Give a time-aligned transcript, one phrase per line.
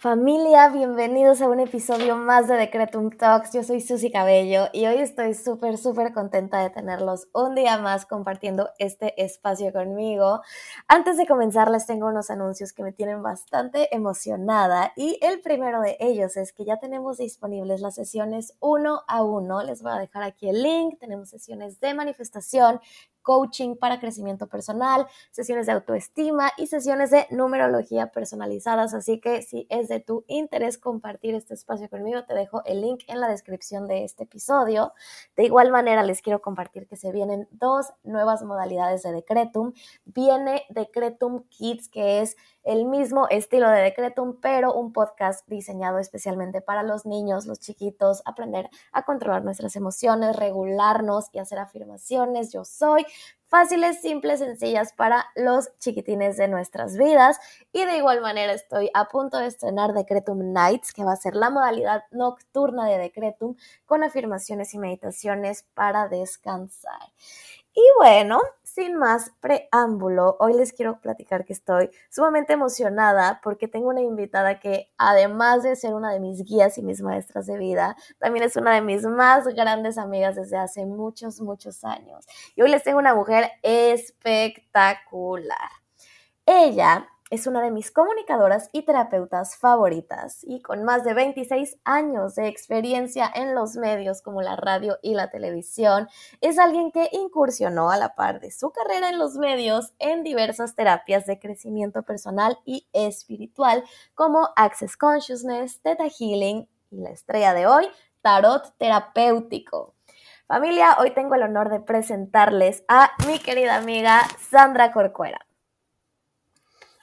[0.00, 3.52] Familia, bienvenidos a un episodio más de Decretum Talks.
[3.52, 8.06] Yo soy Susy Cabello y hoy estoy súper, súper contenta de tenerlos un día más
[8.06, 10.40] compartiendo este espacio conmigo.
[10.86, 15.80] Antes de comenzar, les tengo unos anuncios que me tienen bastante emocionada y el primero
[15.80, 19.64] de ellos es que ya tenemos disponibles las sesiones uno a uno.
[19.64, 21.00] Les voy a dejar aquí el link.
[21.00, 22.80] Tenemos sesiones de manifestación,
[23.28, 28.94] coaching para crecimiento personal, sesiones de autoestima y sesiones de numerología personalizadas.
[28.94, 33.02] Así que si es de tu interés compartir este espacio conmigo, te dejo el link
[33.06, 34.94] en la descripción de este episodio.
[35.36, 39.74] De igual manera, les quiero compartir que se vienen dos nuevas modalidades de Decretum.
[40.06, 42.34] Viene Decretum Kids, que es
[42.68, 48.20] el mismo estilo de Decretum, pero un podcast diseñado especialmente para los niños, los chiquitos,
[48.26, 52.52] aprender a controlar nuestras emociones, regularnos y hacer afirmaciones.
[52.52, 53.06] Yo soy
[53.46, 57.38] fáciles, simples, sencillas para los chiquitines de nuestras vidas.
[57.72, 61.36] Y de igual manera estoy a punto de estrenar Decretum Nights, que va a ser
[61.36, 67.00] la modalidad nocturna de Decretum con afirmaciones y meditaciones para descansar.
[67.72, 68.40] Y bueno,
[68.78, 74.60] sin más preámbulo, hoy les quiero platicar que estoy sumamente emocionada porque tengo una invitada
[74.60, 78.54] que además de ser una de mis guías y mis maestras de vida, también es
[78.54, 82.24] una de mis más grandes amigas desde hace muchos, muchos años.
[82.54, 85.58] Y hoy les tengo una mujer espectacular.
[86.46, 92.34] Ella es una de mis comunicadoras y terapeutas favoritas y con más de 26 años
[92.34, 96.08] de experiencia en los medios como la radio y la televisión,
[96.40, 100.74] es alguien que incursionó a la par de su carrera en los medios en diversas
[100.74, 103.84] terapias de crecimiento personal y espiritual
[104.14, 107.88] como Access Consciousness, Theta Healing y la estrella de hoy,
[108.22, 109.94] Tarot Terapéutico.
[110.46, 115.47] Familia, hoy tengo el honor de presentarles a mi querida amiga Sandra Corcuera.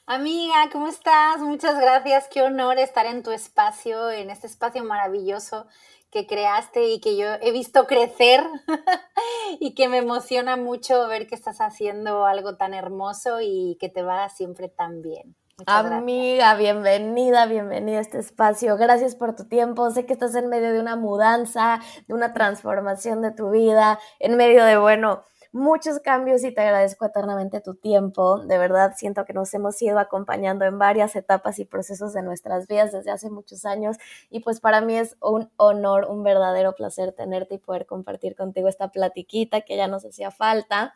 [0.08, 1.40] Amiga, ¿cómo estás?
[1.40, 2.28] Muchas gracias.
[2.28, 5.66] Qué honor estar en tu espacio, en este espacio maravilloso
[6.12, 8.46] que creaste y que yo he visto crecer
[9.58, 14.02] y que me emociona mucho ver que estás haciendo algo tan hermoso y que te
[14.02, 15.34] va siempre tan bien.
[15.66, 18.76] Amiga, bienvenida, bienvenida a este espacio.
[18.76, 19.90] Gracias por tu tiempo.
[19.90, 24.36] Sé que estás en medio de una mudanza, de una transformación de tu vida, en
[24.36, 25.24] medio de, bueno,
[25.56, 28.38] muchos cambios y te agradezco eternamente tu tiempo.
[28.40, 32.68] De verdad, siento que nos hemos ido acompañando en varias etapas y procesos de nuestras
[32.68, 33.96] vidas desde hace muchos años
[34.30, 38.68] y pues para mí es un honor, un verdadero placer tenerte y poder compartir contigo
[38.68, 40.94] esta platiquita que ya nos hacía falta.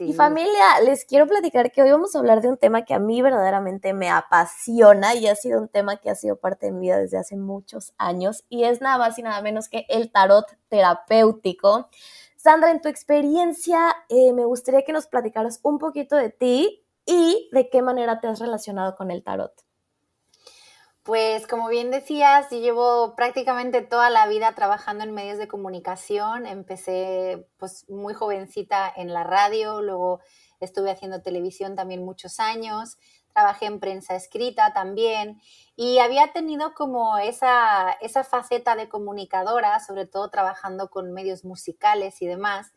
[0.00, 2.98] Y familia, les quiero platicar que hoy vamos a hablar de un tema que a
[2.98, 6.80] mí verdaderamente me apasiona y ha sido un tema que ha sido parte de mi
[6.86, 10.46] vida desde hace muchos años y es nada más y nada menos que el tarot
[10.68, 11.88] terapéutico.
[12.44, 17.48] Sandra, en tu experiencia, eh, me gustaría que nos platicaras un poquito de ti y
[17.52, 19.52] de qué manera te has relacionado con el tarot.
[21.04, 26.46] Pues como bien decías, yo llevo prácticamente toda la vida trabajando en medios de comunicación.
[26.46, 30.20] Empecé pues muy jovencita en la radio, luego
[30.60, 32.96] estuve haciendo televisión también muchos años,
[33.34, 35.42] trabajé en prensa escrita también
[35.76, 42.22] y había tenido como esa, esa faceta de comunicadora, sobre todo trabajando con medios musicales
[42.22, 42.72] y demás.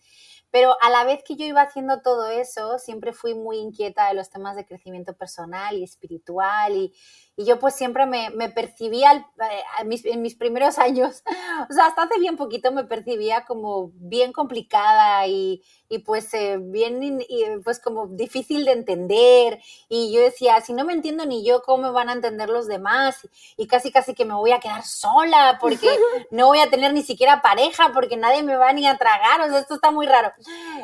[0.52, 4.14] Pero a la vez que yo iba haciendo todo eso, siempre fui muy inquieta de
[4.14, 6.94] los temas de crecimiento personal y espiritual y,
[7.40, 11.24] y yo pues siempre me, me percibía eh, en mis primeros años,
[11.70, 16.58] o sea, hasta hace bien poquito me percibía como bien complicada y, y pues eh,
[16.60, 21.46] bien, y, pues como difícil de entender y yo decía, si no me entiendo ni
[21.46, 23.28] yo, ¿cómo me van a entender los demás?
[23.56, 25.88] Y casi casi que me voy a quedar sola porque
[26.32, 29.50] no voy a tener ni siquiera pareja porque nadie me va ni a tragar, o
[29.50, 30.32] sea, esto está muy raro.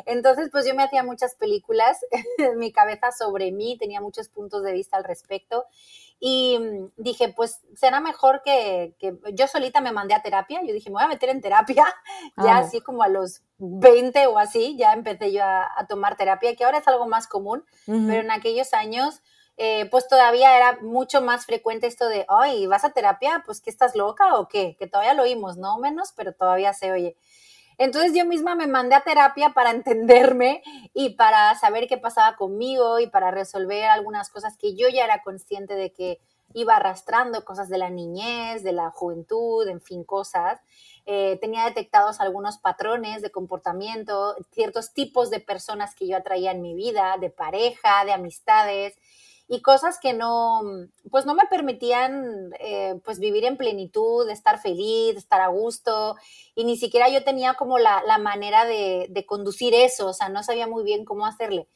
[0.06, 1.98] Entonces pues yo me hacía muchas películas
[2.38, 5.66] en mi cabeza sobre mí, tenía muchos puntos de vista al respecto
[6.20, 8.96] y mm, dije, pues será mejor que,
[9.34, 10.62] yo solita me mandé a terapia.
[10.64, 11.86] Yo dije, me voy a meter en terapia,
[12.44, 16.64] ya así como a los 20 o así, ya empecé yo a, tomar terapia, que
[16.64, 19.22] ahora es algo más común, pero en aquellos años
[19.58, 23.44] eh, pues todavía era mucho más frecuente esto de, ay, ¿vas a terapia?
[23.46, 24.76] Pues que estás loca o qué?
[24.80, 27.16] Que todavía lo oímos, no menos, pero todavía se oye.
[27.78, 30.62] Entonces yo misma me mandé a terapia para entenderme
[30.94, 35.24] y para saber qué pasaba conmigo y para resolver algunas cosas que yo ya era
[35.24, 36.20] consciente de que
[36.54, 40.60] iba arrastrando, cosas de la niñez, de la juventud, en fin, cosas.
[41.06, 46.62] Eh, tenía detectados algunos patrones de comportamiento, ciertos tipos de personas que yo atraía en
[46.62, 48.98] mi vida, de pareja, de amistades
[49.48, 50.62] y cosas que no,
[51.12, 56.16] pues no me permitían eh, pues vivir en plenitud, estar feliz, estar a gusto
[56.56, 60.44] y ni siquiera yo tenía como la, manera de, de, conducir eso, o sea, no
[60.44, 61.68] sabía muy bien cómo hacerle.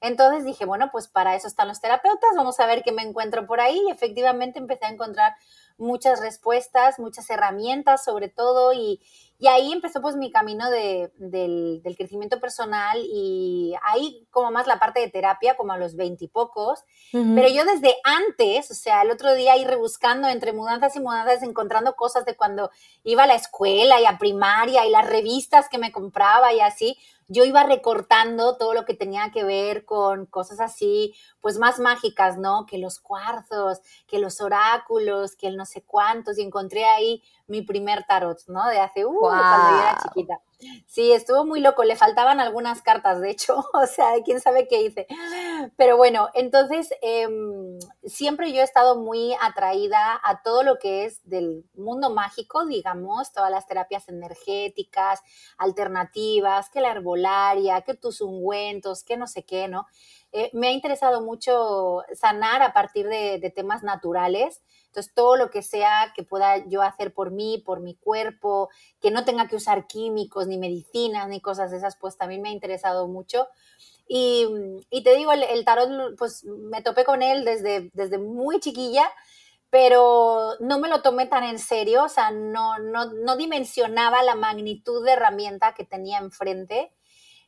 [0.00, 3.46] Entonces dije, bueno, pues para eso están los terapeutas, vamos a ver qué me encuentro
[3.46, 5.34] por ahí y efectivamente empecé a encontrar
[5.78, 9.00] muchas respuestas, muchas herramientas sobre todo y,
[9.38, 14.78] y ahí empezó pues mi camino de, del, crecimiento personal y ahí como más la
[14.78, 16.84] parte de terapia, como a los veintipocos.
[17.10, 21.42] Pero yo desde antes, o sea, el otro día ir rebuscando entre mudanzas y mudanzas,
[21.42, 22.70] encontrando cosas de cuando
[23.02, 26.96] iba a la escuela y a primaria y las revistas que me compraba y así
[27.32, 32.36] yo iba recortando todo lo que tenía que ver con cosas así, pues más mágicas,
[32.36, 32.66] ¿no?
[32.66, 37.62] Que los cuarzos, que los oráculos, que el no sé cuántos, y encontré ahí mi
[37.62, 38.68] primer tarot, ¿no?
[38.68, 40.40] De hace, uh, cuando yo era chiquita.
[40.86, 44.82] Sí, estuvo muy loco, le faltaban algunas cartas, de hecho, o sea, quién sabe qué
[44.82, 45.06] hice.
[45.76, 51.20] Pero bueno, entonces em, siempre yo he estado muy atraída a todo lo que es
[51.28, 55.20] del mundo mágico, digamos, todas las terapias energéticas,
[55.58, 59.86] alternativas, que la herbolaria, que tus ungüentos, que no sé qué, ¿no?
[60.30, 64.62] Eh, me ha interesado mucho sanar a partir de temas naturales
[64.92, 68.68] entonces, todo lo que sea que pueda yo hacer por mí, por mi cuerpo,
[69.00, 72.50] que no tenga que usar químicos, ni medicinas, ni cosas de esas, pues también me
[72.50, 73.48] ha interesado mucho.
[74.06, 74.46] Y,
[75.02, 79.10] te digo, el, tarot, pues me topé con él desde, desde muy chiquilla,
[79.70, 84.34] pero no me lo tomé tan en serio, o sea, no, no, no dimensionaba la
[84.34, 86.92] magnitud de herramienta que tenía enfrente.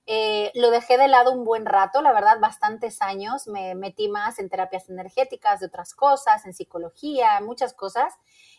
[0.06, 3.46] Eh, lo dejé de lado un buen rato, la verdad, bastantes años.
[3.46, 8.14] Me metí más en terapias energéticas, de otras cosas, en psicología, muchas cosas.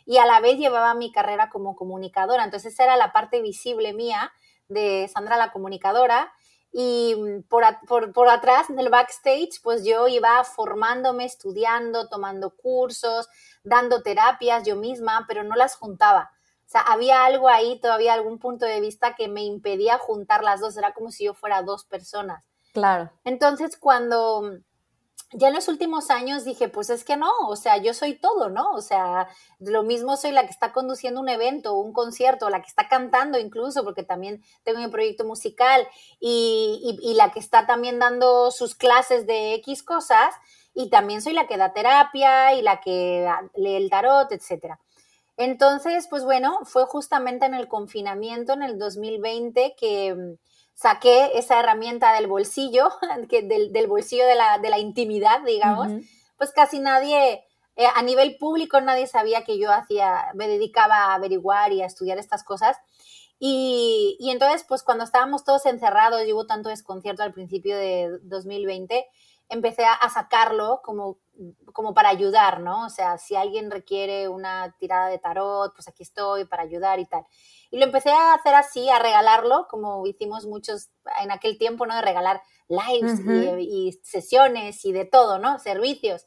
[0.05, 2.43] Y a la vez llevaba mi carrera como comunicadora.
[2.43, 4.31] Entonces, esa era la parte visible mía
[4.67, 6.31] de Sandra la comunicadora.
[6.71, 7.15] Y
[7.47, 13.29] por, por, por atrás, en el backstage, pues yo iba formándome, estudiando, tomando cursos,
[13.63, 16.34] dando terapias yo misma, pero no las juntaba.
[16.65, 20.61] O sea, había algo ahí, todavía algún punto de vista que me impedía juntar las
[20.61, 22.43] dos, era como si yo fuera dos personas.
[22.73, 23.11] Claro.
[23.23, 24.59] Entonces, cuando
[25.31, 28.49] ya en los últimos años dije, pues es que no, o sea, yo soy todo,
[28.49, 28.71] ¿no?
[28.71, 29.27] O sea,
[29.59, 33.37] lo mismo soy la que está conduciendo un evento, un concierto, la que está cantando
[33.37, 35.87] incluso, porque también tengo mi proyecto musical,
[36.19, 40.33] y, y la que está también dando sus clases de X cosas,
[40.73, 44.79] y también soy la que da terapia y la que lee el tarot, etcétera.
[45.37, 50.37] Entonces, pues bueno, fue justamente en el confinamiento, en el 2020, que mm,
[50.73, 52.89] saqué esa herramienta del bolsillo,
[53.29, 55.87] que del, bolsillo de la, de la, intimidad, digamos.
[56.37, 57.43] Pues casi nadie,
[57.75, 61.85] eh, a nivel público, nadie sabía que yo hacía, me dedicaba a averiguar y a
[61.85, 62.77] estudiar estas cosas.
[63.37, 68.19] Y, y entonces, pues cuando estábamos todos encerrados y hubo tanto desconcierto al principio de
[68.23, 69.05] 2020,
[69.49, 71.17] empecé a, sacarlo como,
[71.73, 72.85] como para ayudar, ¿no?
[72.85, 77.05] O sea, si alguien requiere una tirada de tarot, pues aquí estoy para ayudar y
[77.05, 77.25] tal.
[77.71, 80.89] Y lo empecé a hacer así, a regalarlo, como hicimos muchos
[81.21, 81.95] en aquel tiempo, ¿no?
[81.95, 83.19] De regalar lives
[83.59, 85.59] y, y, sesiones y de todo, ¿no?
[85.59, 86.25] Servicios.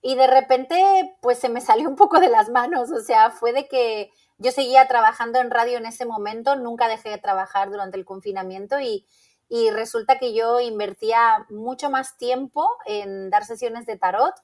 [0.00, 3.52] Y de repente, pues se me salió un poco de las manos, o sea, fue
[3.52, 7.96] de que yo seguía trabajando en radio en ese momento, nunca dejé de trabajar durante
[7.96, 9.06] el confinamiento y,
[9.54, 14.34] y resulta que yo invertía mucho más tiempo en dar sesiones de tarot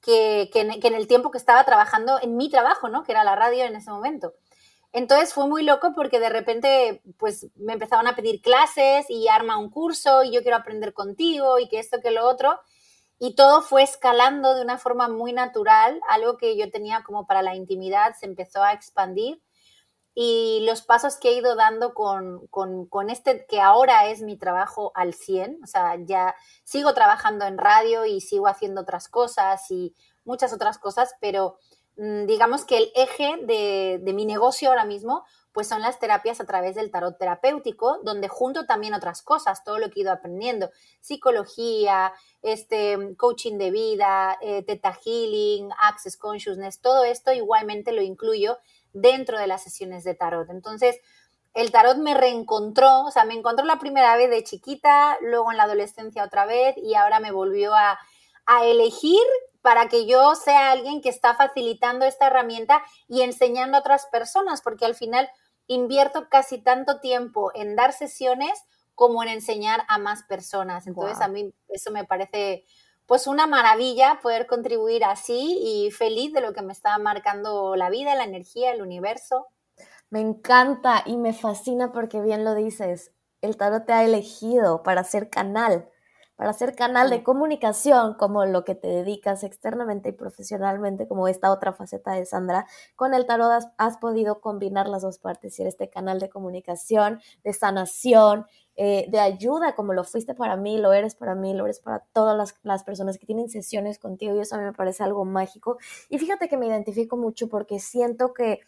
[0.00, 3.04] que, en, el tiempo que estaba trabajando en mi trabajo, ¿no?
[3.04, 4.34] Que era la radio en ese momento.
[4.92, 9.58] Entonces fue muy loco porque de repente pues me empezaban a pedir clases y arma
[9.58, 12.58] un curso y yo quiero aprender contigo y que esto, que lo otro.
[13.20, 17.42] Y todo fue escalando de una forma muy natural, algo que yo tenía como para
[17.42, 19.40] la intimidad se empezó a expandir
[20.14, 24.92] y los pasos que he ido dando con, con, este que ahora es mi trabajo
[24.94, 29.94] al 100, o sea, ya sigo trabajando en radio y sigo haciendo otras cosas y
[30.24, 31.56] muchas otras cosas, pero
[31.96, 36.40] mm, digamos que el eje de, de, mi negocio ahora mismo pues son las terapias
[36.40, 40.12] a través del tarot terapéutico, donde junto también otras cosas, todo lo que he ido
[40.12, 48.00] aprendiendo, psicología, este, coaching de vida, eh, Theta Healing, Access Consciousness, todo esto igualmente lo
[48.00, 48.58] incluyo
[48.92, 50.48] dentro de las sesiones de tarot.
[50.50, 51.00] Entonces,
[51.54, 55.58] el tarot me reencontró, o sea, me encontró la primera vez de chiquita, luego en
[55.58, 57.98] la adolescencia otra vez y ahora me volvió a,
[58.46, 59.20] a elegir
[59.60, 64.60] para que yo sea alguien que está facilitando esta herramienta y enseñando a otras personas,
[64.62, 65.28] porque al final
[65.66, 70.86] invierto casi tanto tiempo en dar sesiones como en enseñar a más personas.
[70.86, 72.64] Entonces a mí eso me parece
[73.06, 77.90] pues una maravilla poder contribuir así y feliz de lo que me está marcando la
[77.90, 79.48] vida, la energía, el universo.
[80.10, 85.04] Me encanta y me fascina porque bien lo dices, el tarot te ha elegido para
[85.04, 85.88] ser canal
[86.42, 91.52] para ser canal de comunicación, como lo que te dedicas externamente y profesionalmente, como esta
[91.52, 92.66] otra faceta de Sandra,
[92.96, 97.52] con el tarot has, podido combinar las dos partes, y este canal de comunicación, de
[97.52, 101.80] sanación, eh, de ayuda, como lo fuiste para mí, lo eres para mí, lo eres
[101.80, 105.02] para todas las, las, personas que tienen sesiones contigo, y eso a mí me parece
[105.02, 105.78] algo mágico.
[106.08, 108.60] Y fíjate que me identifico mucho porque siento que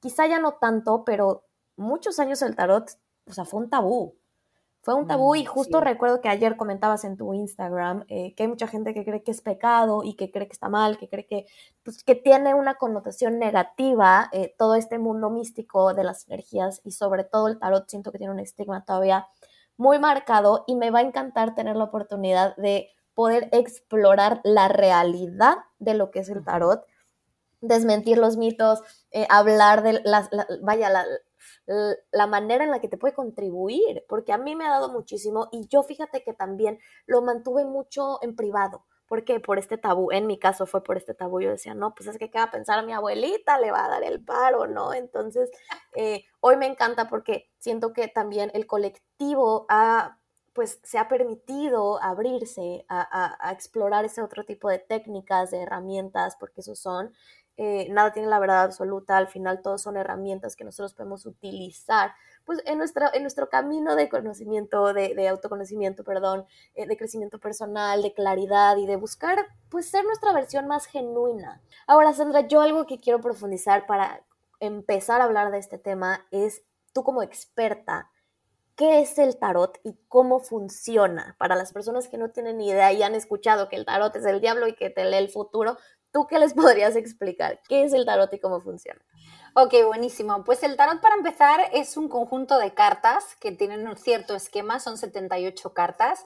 [0.00, 1.44] quizá ya no tanto, pero
[1.76, 2.90] muchos años el tarot,
[3.26, 4.16] o sea, fue un tabú.
[4.84, 8.42] Fue un tabú y mm, justo recuerdo que ayer comentabas en tu Instagram eh, que
[8.42, 11.08] hay mucha gente que cree que es pecado y que cree que está mal, que
[11.08, 11.46] cree que,
[11.84, 16.90] pues, que tiene una connotación negativa eh, todo este mundo místico de las energías y
[16.90, 19.28] sobre todo el tarot siento que tiene un estigma todavía
[19.76, 25.56] muy marcado y me va a encantar tener la oportunidad de poder explorar la realidad
[25.78, 26.84] de lo que es el tarot,
[27.60, 30.30] desmentir los mitos, eh, hablar de las,
[30.62, 31.04] vaya, la,
[32.10, 35.48] la manera en la que te puede contribuir, porque a mí me ha dado muchísimo
[35.52, 38.84] y yo fíjate que también lo mantuve mucho en privado.
[39.12, 42.08] Porque Por este tabú, en mi caso fue por este tabú, yo decía, no, pues
[42.08, 44.94] es que qué va a pensar mi abuelita, le va a dar el paro, ¿no?
[44.94, 45.50] Entonces,
[45.94, 50.18] eh, hoy me encanta porque siento que también el colectivo ha,
[50.54, 56.36] pues se ha permitido abrirse a, a explorar ese otro tipo de técnicas, de herramientas,
[56.40, 57.12] porque esos son,
[57.56, 62.12] eh, nada tiene la verdad absoluta, al final todos son herramientas que nosotros podemos utilizar
[62.44, 68.02] pues en nuestro, en nuestro camino de conocimiento, de, autoconocimiento, perdón, eh, de crecimiento personal,
[68.02, 71.62] de claridad y de buscar pues ser nuestra versión más genuina.
[71.86, 74.24] Ahora, Sandra, yo algo que quiero profundizar para
[74.58, 78.10] empezar a hablar de este tema es tú como experta,
[78.76, 81.36] ¿qué es el tarot y cómo funciona?
[81.38, 84.24] Para las personas que no tienen ni idea y han escuchado que el tarot es
[84.24, 85.76] el diablo y que te lee el futuro,
[86.12, 87.60] ¿Tú qué les podrías explicar?
[87.68, 89.00] ¿Qué es el tarot y cómo funciona?
[89.54, 90.44] Ok, buenísimo.
[90.44, 94.80] Pues el tarot para empezar es un conjunto de cartas que tienen un cierto esquema,
[94.80, 96.24] son 78 cartas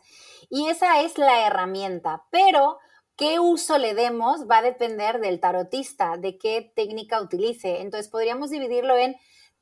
[0.49, 2.79] y esa es la herramienta, pero
[3.17, 7.81] qué uso le demos va a depender del tarotista, de qué técnica utilice.
[7.81, 9.17] Entonces podríamos dividirlo en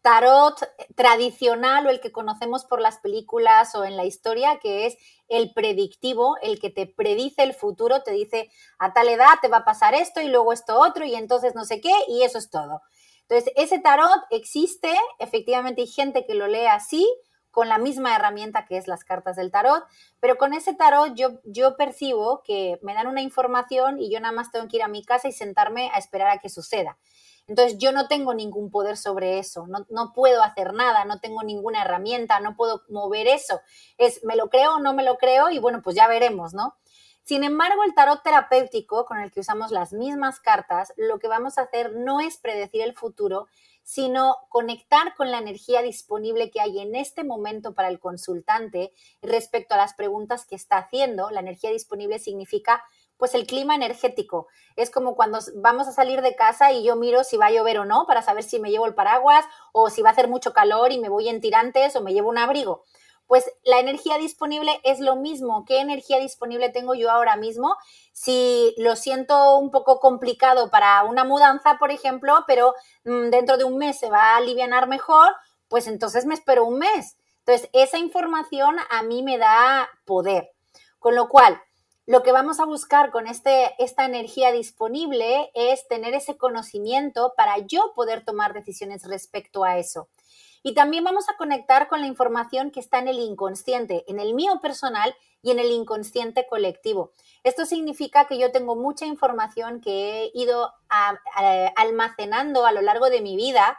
[0.05, 0.61] tarot
[0.97, 5.55] tradicional o el que conocemos por las películas o en la historia, que es el
[5.55, 9.65] predictivo, el que te predice el futuro, te dice a tal edad te va a
[9.65, 12.83] pasar esto y luego esto otro y entonces no sé qué y eso es todo.
[13.23, 17.09] Entonces, ese tarot existe, efectivamente hay gente que lo lee así,
[17.51, 19.85] con la misma herramienta que es las cartas del tarot,
[20.21, 24.35] pero con ese tarot yo, yo percibo que me dan una información y yo nada
[24.35, 26.99] más tengo que ir a mi casa y sentarme a esperar a que suceda.
[27.47, 31.83] Entonces yo no tengo ningún poder sobre eso, no, puedo hacer nada, no tengo ninguna
[31.83, 33.61] herramienta, no puedo mover eso.
[33.99, 36.77] Es, me lo creo o no me lo creo y bueno, pues ya veremos, ¿no?
[37.23, 41.57] Sin embargo, el tarot terapéutico, con el que usamos las mismas cartas, lo que vamos
[41.57, 43.47] a hacer no es predecir el futuro,
[43.83, 49.75] sino conectar con la energía disponible que hay en este momento para el consultante respecto
[49.75, 51.31] a las preguntas que está haciendo.
[51.31, 52.83] La energía disponible significa
[53.17, 54.49] pues el clima energético.
[54.77, 57.79] Es como cuando vamos a salir de casa y yo miro si va a llover
[57.79, 60.53] o no para saber si me llevo el paraguas o si va a hacer mucho
[60.53, 62.85] calor y me voy en tirantes o me llevo un abrigo.
[63.27, 65.65] Pues la energía disponible es lo mismo.
[65.65, 67.77] ¿Qué energía disponible tengo yo ahora mismo?
[68.13, 73.65] Si lo siento un poco complicado para una mudanza, por ejemplo, pero mm, dentro de
[73.65, 75.35] un mes se va a aliviar mejor,
[75.69, 77.17] pues entonces me espero un mes.
[77.47, 80.51] Entonces, esa información a mí me da poder.
[80.99, 81.61] Con lo cual,
[82.07, 87.59] lo que vamos a buscar con este, esta energía disponible es tener ese conocimiento para
[87.59, 90.09] yo poder tomar decisiones respecto a eso.
[90.63, 94.35] Y también vamos a conectar con la información que está en el inconsciente, en el
[94.35, 97.13] mío personal y en el inconsciente colectivo.
[97.43, 100.73] Esto significa que yo tengo mucha información que he ido
[101.77, 103.79] almacenando a lo largo de mi vida.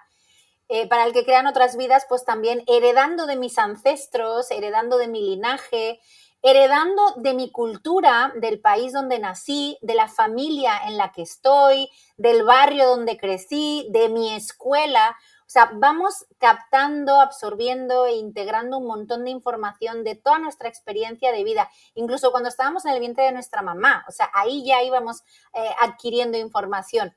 [0.68, 5.08] Eh, para el que crean otras vidas, pues también heredando de mis ancestros, heredando de
[5.08, 6.00] mi linaje,
[6.46, 11.90] heredando de mi cultura, del país donde nací, de la familia en la que estoy,
[12.18, 15.18] del barrio donde crecí, de mi escuela.
[15.40, 21.32] O sea, vamos captando, absorbiendo e integrando un montón de información de toda nuestra experiencia
[21.32, 24.06] de vida, incluso cuando estábamos en el vientre de nuestra mamá.
[24.08, 25.24] O sea, ahí ya íbamos
[25.56, 27.16] eh, adquiriendo información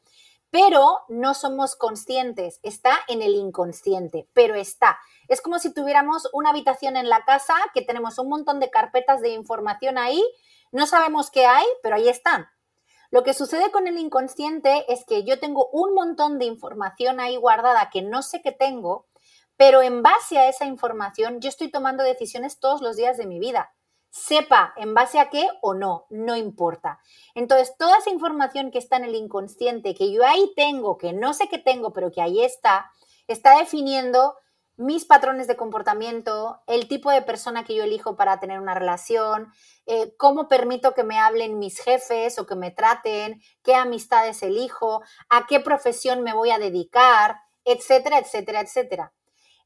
[0.51, 4.99] pero no somos conscientes, está en el inconsciente, pero está.
[5.29, 9.21] Es como si tuviéramos una habitación en la casa que tenemos un montón de carpetas
[9.21, 10.23] de información ahí,
[10.71, 12.47] No sabemos qué hay, pero ahí están.
[13.11, 17.37] Lo que sucede con el inconsciente es que yo tengo un montón de información ahí
[17.37, 19.07] guardada que no sé qué tengo,
[19.57, 23.39] pero en base a esa información yo estoy tomando decisiones todos los días de mi
[23.39, 23.73] vida.
[24.11, 27.01] Sepa en base a qué o no, no importa.
[27.35, 31.35] Entonces, toda esa información que está en el inconsciente, que yo ahí tengo, que no
[31.35, 32.91] sé qué tengo, pero que ahí está,
[33.27, 34.35] está definiendo
[34.79, 39.53] mis patrones de comportamiento, el tipo de persona que yo elijo para tener una relación,
[39.87, 45.03] eh, cómo permito que me hablen mis jefes o que me traten, qué amistades elijo,
[45.29, 49.13] a qué profesión me voy a dedicar, etcétera, etcétera, etcétera.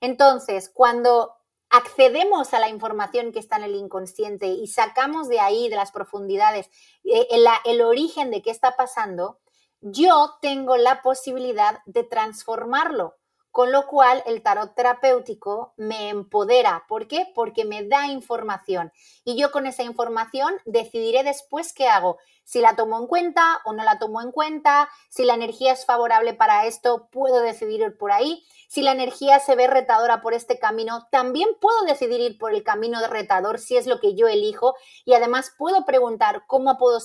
[0.01, 1.35] Entonces, cuando
[1.73, 5.91] accedemos a la información que está en el inconsciente y sacamos de ahí, de las
[5.91, 6.71] profundidades,
[7.03, 7.27] eh,
[7.65, 9.41] el origen de qué está pasando,
[9.81, 13.17] yo tengo la posibilidad de transformarlo
[13.53, 16.85] con lo cual el tarot terapéutico me empodera.
[16.89, 17.31] ¿Por qué?
[17.35, 18.93] Porque me da información
[19.25, 23.73] y yo con esa información decidiré después qué hago, si la tomo en cuenta o
[23.73, 27.97] no la tomo en cuenta, si la energía es favorable para esto, puedo decidir ir
[27.97, 32.39] por ahí, si la energía se ve retadora por este camino, también puedo decidir ir
[32.39, 36.45] por el camino de retador si es lo que yo elijo y además puedo preguntar
[36.47, 36.99] cómo puedo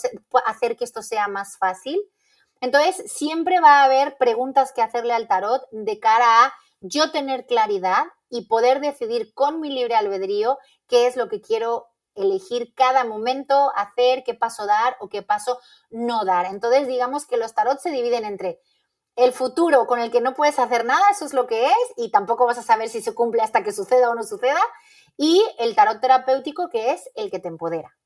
[0.45, 1.99] hacer que esto sea más fácil.
[2.61, 7.45] Entonces, siempre va a haber preguntas que hacerle al tarot de cara a yo tener
[7.45, 13.03] claridad y poder decidir con mi libre albedrío qué es lo que quiero elegir cada
[13.03, 15.59] momento, hacer, qué paso dar o qué paso
[15.89, 16.47] no dar.
[16.47, 18.59] Entonces, digamos que los tarot se dividen entre
[19.15, 22.11] el futuro con el que no puedes hacer nada, eso es lo que es, y
[22.11, 24.61] tampoco vas a saber si se cumple hasta que suceda o no suceda,
[25.17, 27.96] y el tarot terapéutico que es el que te empodera.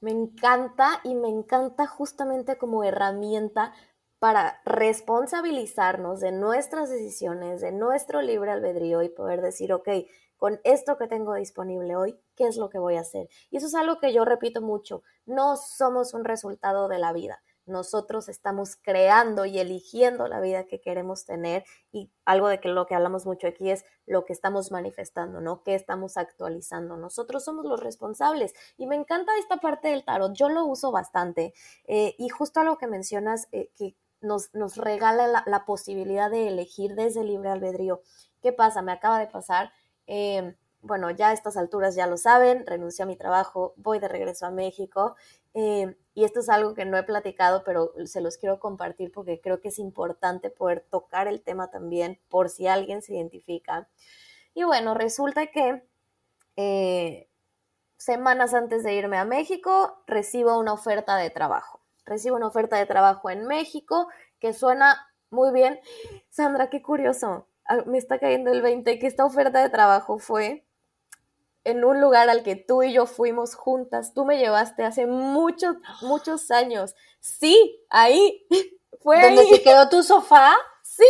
[0.00, 3.72] Me encanta y me encanta justamente como herramienta
[4.18, 9.88] para responsabilizarnos de nuestras decisiones, de nuestro libre albedrío y poder decir, ok,
[10.36, 13.28] con esto que tengo disponible hoy, ¿qué es lo que voy a hacer?
[13.50, 17.42] Y eso es algo que yo repito mucho, no somos un resultado de la vida,
[17.66, 22.86] nosotros estamos creando y eligiendo la vida que queremos tener y algo de que lo
[22.86, 25.62] que hablamos mucho aquí es lo que estamos manifestando, ¿no?
[25.62, 26.96] ¿Qué estamos actualizando?
[26.96, 31.54] Nosotros somos los responsables y me encanta esta parte del tarot, yo lo uso bastante
[31.86, 36.48] eh, y justo a lo que mencionas eh, que nos, nos regala la, posibilidad de
[36.48, 38.00] elegir desde libre albedrío.
[38.42, 38.82] ¿Qué pasa?
[38.82, 39.72] Me acaba de pasar.
[40.06, 44.08] Eh, bueno, ya a estas alturas ya lo saben, renuncié a mi trabajo, voy de
[44.08, 45.16] regreso a México
[45.54, 49.40] eh, y esto es algo que no he platicado, pero se los quiero compartir porque
[49.40, 53.88] creo que es importante poder tocar el tema también por si alguien se identifica.
[54.52, 55.82] Y bueno, resulta que
[56.56, 57.28] eh,
[57.96, 61.80] semanas antes de irme a México recibo una oferta de trabajo.
[62.04, 65.80] Recibo una oferta de trabajo en México que suena muy bien.
[66.28, 67.48] Sandra, qué curioso.
[67.66, 70.66] Ah, me está cayendo el 20 que esta oferta de trabajo fue
[71.64, 74.12] en un lugar al que tú y yo fuimos juntas.
[74.14, 76.94] Tú me llevaste hace muchos, muchos años.
[77.20, 78.46] Sí, ahí.
[79.00, 79.48] Fue ¿Dónde ahí.
[79.48, 80.54] se quedó tu sofá?
[80.82, 81.04] Sí.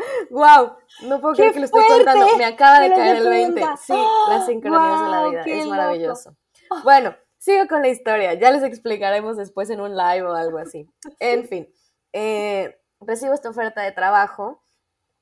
[0.30, 0.76] ¡Wow!
[1.02, 2.36] No puedo creer que lo estoy contando.
[2.36, 3.60] Me acaba de caer el 20.
[3.82, 3.94] Sí,
[4.28, 5.42] las sincronías de la vida.
[5.46, 6.36] Es maravilloso.
[6.84, 8.34] Bueno, sigo con la historia.
[8.34, 10.86] Ya les explicaremos después en un live o algo así.
[11.18, 11.72] En fin,
[12.12, 14.62] eh, recibo esta oferta de trabajo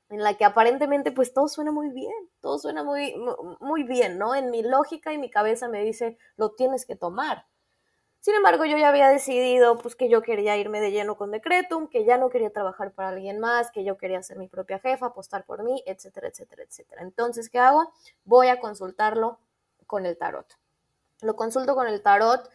[0.08, 3.14] en la que aparentemente pues todo suena muy bien, todo suena muy,
[3.60, 4.34] muy bien, ¿no?
[4.34, 7.46] En mi lógica y mi cabeza me dice, lo tienes que tomar.
[8.20, 11.88] Sin embargo, yo ya había decidido pues que yo quería irme de lleno con Decretum,
[11.88, 15.06] que ya no quería trabajar para alguien más, que yo quería ser mi propia jefa,
[15.06, 17.02] apostar por mí, etcétera, etcétera, etcétera.
[17.02, 17.92] Entonces, ¿qué hago?
[18.24, 19.38] Voy a consultarlo
[19.86, 20.46] con el tarot.
[21.22, 22.48] Lo consulto con el tarot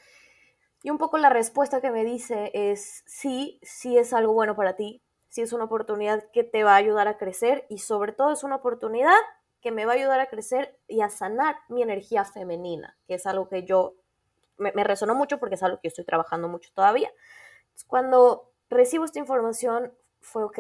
[0.84, 4.76] y un poco la respuesta que me dice es sí, sí es algo bueno para
[4.76, 5.02] ti,
[5.34, 8.44] si es una oportunidad que te va a ayudar a crecer y sobre todo es
[8.44, 9.18] una oportunidad
[9.62, 13.26] que me va a ayudar a crecer y a sanar mi energía femenina, que es
[13.26, 13.96] algo que yo
[14.58, 17.12] me, resonó mucho porque es algo que estoy trabajando mucho todavía.
[17.88, 19.92] cuando recibo esta información
[20.22, 20.60] fue ok.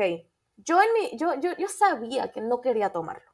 [0.58, 3.30] Yo, en mi, yo, yo, yo sabía que no quería tomarlo.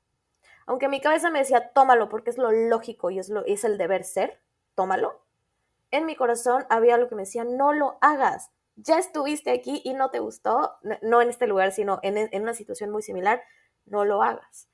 [0.66, 3.78] Aunque mi cabeza me decía, tómalo porque es lo lógico y es, lo, es el
[3.78, 4.42] deber ser,
[4.76, 5.24] tómalo.
[5.90, 9.94] En mi corazón había algo que me decía, no lo hagas ya estuviste aquí y
[9.94, 13.42] no te gustó, no en este lugar, sino en, una situación muy similar,
[13.86, 14.70] no lo hagas.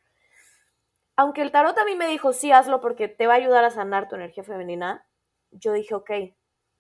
[1.16, 3.72] Aunque el tarot a mí me dijo, sí, hazlo porque te va a ayudar a
[3.72, 5.08] sanar tu energía femenina,
[5.52, 6.12] yo dije, ok,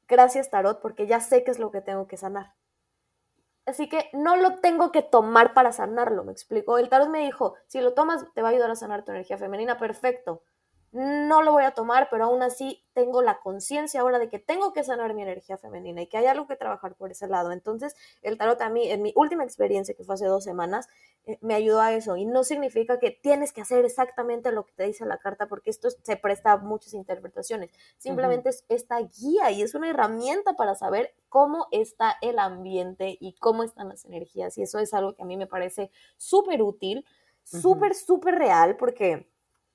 [0.07, 2.53] gracias tarot porque ya sé qué es lo que tengo que sanar.
[3.65, 6.77] Así que no lo tengo que tomar para sanarlo, me explicó.
[6.77, 9.37] El tarot me dijo, si lo tomas te va a ayudar a sanar tu energía
[9.37, 10.43] femenina, perfecto.
[10.95, 14.71] No lo voy a tomar, pero aún así tengo la conciencia ahora de que tengo
[14.71, 17.51] que sanar mi energía femenina y que hay algo que trabajar por ese lado.
[17.51, 20.87] Entonces, el tarot a mí, en mi última experiencia, que fue hace dos semanas,
[21.25, 22.15] eh, me ayudó a eso.
[22.15, 25.69] Y no significa que tienes que hacer exactamente lo que te dice la carta, porque
[25.69, 27.71] esto se presta a muchas interpretaciones.
[27.97, 33.33] Simplemente es esta guía y es una herramienta para saber cómo está el ambiente y
[33.33, 34.57] cómo están las energías.
[34.57, 37.05] Y eso es algo que a mí me parece súper útil,
[37.43, 39.29] súper, súper real, porque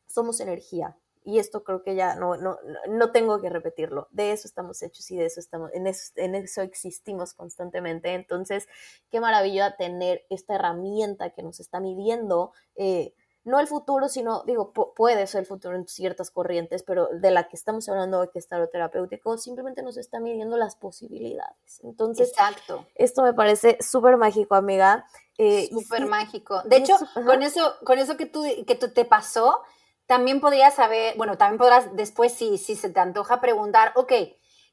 [0.07, 4.09] somos energía y esto creo que ya no, no, no tengo que repetirlo.
[4.11, 8.15] De eso estamos hechos y de eso estamos, en eso, en eso existimos constantemente.
[8.15, 8.69] Entonces,
[9.11, 12.53] qué maravilla tener esta herramienta que nos está midiendo.
[12.77, 17.31] Eh, no el futuro, sino, digo, puede ser el futuro en ciertas corrientes, pero de
[17.31, 21.81] la que estamos hablando hoy, que es terapéutico, simplemente nos está midiendo las posibilidades.
[21.83, 22.87] Entonces, Exacto.
[22.95, 25.07] esto me parece súper mágico, amiga.
[25.39, 26.63] Eh, súper mágico.
[26.65, 29.63] De hecho, con eso, con eso que tú, que tú te pasó,
[30.11, 34.13] también podrías saber, bueno, también podrás después, si, si se te antoja, preguntar, ok,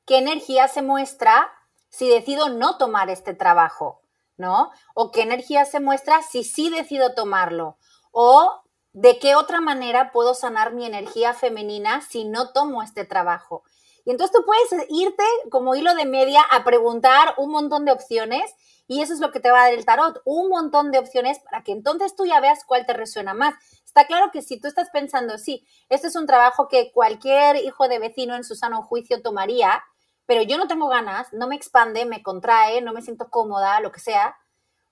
[0.07, 1.53] ¿qué energía se muestra
[1.89, 4.01] si decido no tomar este trabajo?
[4.35, 4.71] ¿No?
[4.95, 7.77] O qué energía se muestra si sí decido tomarlo.
[8.09, 13.61] O de qué otra manera puedo sanar mi energía femenina si no tomo este trabajo.
[14.05, 18.55] Y entonces tú puedes irte como hilo de media a preguntar un montón de opciones
[18.87, 21.39] y eso es lo que te va a dar el tarot, un montón de opciones
[21.39, 23.53] para que entonces tú ya veas cuál te resuena más.
[23.87, 27.87] Está claro que si tú estás pensando, sí, este es un trabajo que cualquier hijo
[27.87, 29.81] de vecino en su sano juicio tomaría,
[30.25, 33.93] pero yo no tengo ganas, no me expande, me contrae, no me siento cómoda, lo
[33.93, 34.35] que sea,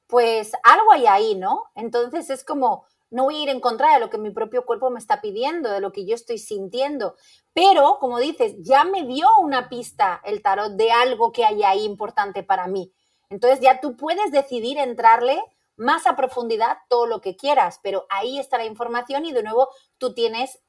[0.07, 1.65] pues algo hay ahí, ¿no?
[1.75, 4.89] Entonces es como, no voy a ir en contra de lo que mi propio cuerpo
[4.89, 7.15] me está pidiendo, de lo que yo estoy sintiendo.
[7.53, 11.83] Pero, como dices, ya me dio una pista el tarot de algo que hay ahí
[11.83, 12.93] importante para mí.
[13.29, 15.43] Entonces ya tú puedes decidir entrarle
[15.77, 19.69] más a profundidad todo lo que quieras, pero ahí está la información y de nuevo
[19.97, 20.59] tú tienes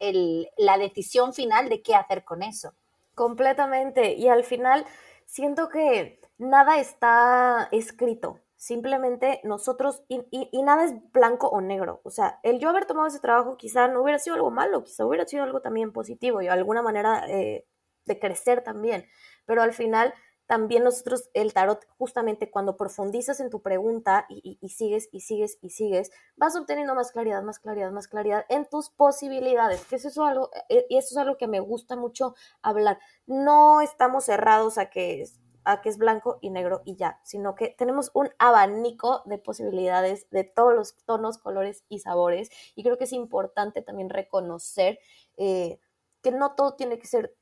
[0.56, 2.74] la decisión final de qué hacer con eso.
[3.14, 4.14] Completamente.
[4.14, 4.84] Y al final
[5.24, 8.40] siento que nada está escrito.
[8.56, 12.00] Simplemente nosotros, y, nada es blanco o negro.
[12.04, 15.04] O sea, el yo haber tomado ese trabajo quizá no hubiera sido algo malo, quizá
[15.04, 17.66] hubiera sido algo también positivo y alguna manera eh,
[18.06, 19.06] de crecer también.
[19.44, 20.14] Pero al final
[20.46, 25.70] también nosotros, el tarot, justamente cuando profundizas en tu pregunta y, sigues y sigues y
[25.70, 30.18] sigues, vas obteniendo más claridad, más claridad, más claridad en tus posibilidades, que eso es
[30.18, 32.98] algo, eh, y eso es algo que me gusta mucho hablar.
[33.26, 37.56] No estamos cerrados a que es, a que es blanco y negro y ya, sino
[37.56, 42.50] que tenemos un abanico de posibilidades de todos los tonos, colores y sabores.
[42.76, 45.00] Y creo que es importante también reconocer
[45.36, 45.80] eh,
[46.22, 47.36] que no todo tiene que ser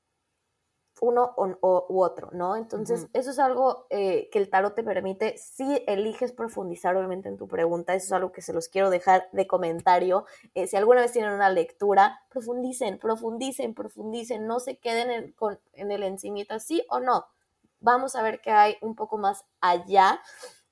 [1.00, 2.56] uno o, u otro, ¿no?
[2.56, 5.36] Entonces, eso es algo eh, que el tarot te permite.
[5.38, 9.28] Si eliges profundizar, obviamente, en tu pregunta, eso es algo que se los quiero dejar
[9.32, 10.24] de comentario.
[10.54, 15.58] Eh, si alguna vez tienen una lectura, profundicen, profundicen, profundicen, no se queden en, con,
[15.72, 17.26] en el encimita, sí o no.
[17.80, 20.20] Vamos a ver qué hay un poco más allá.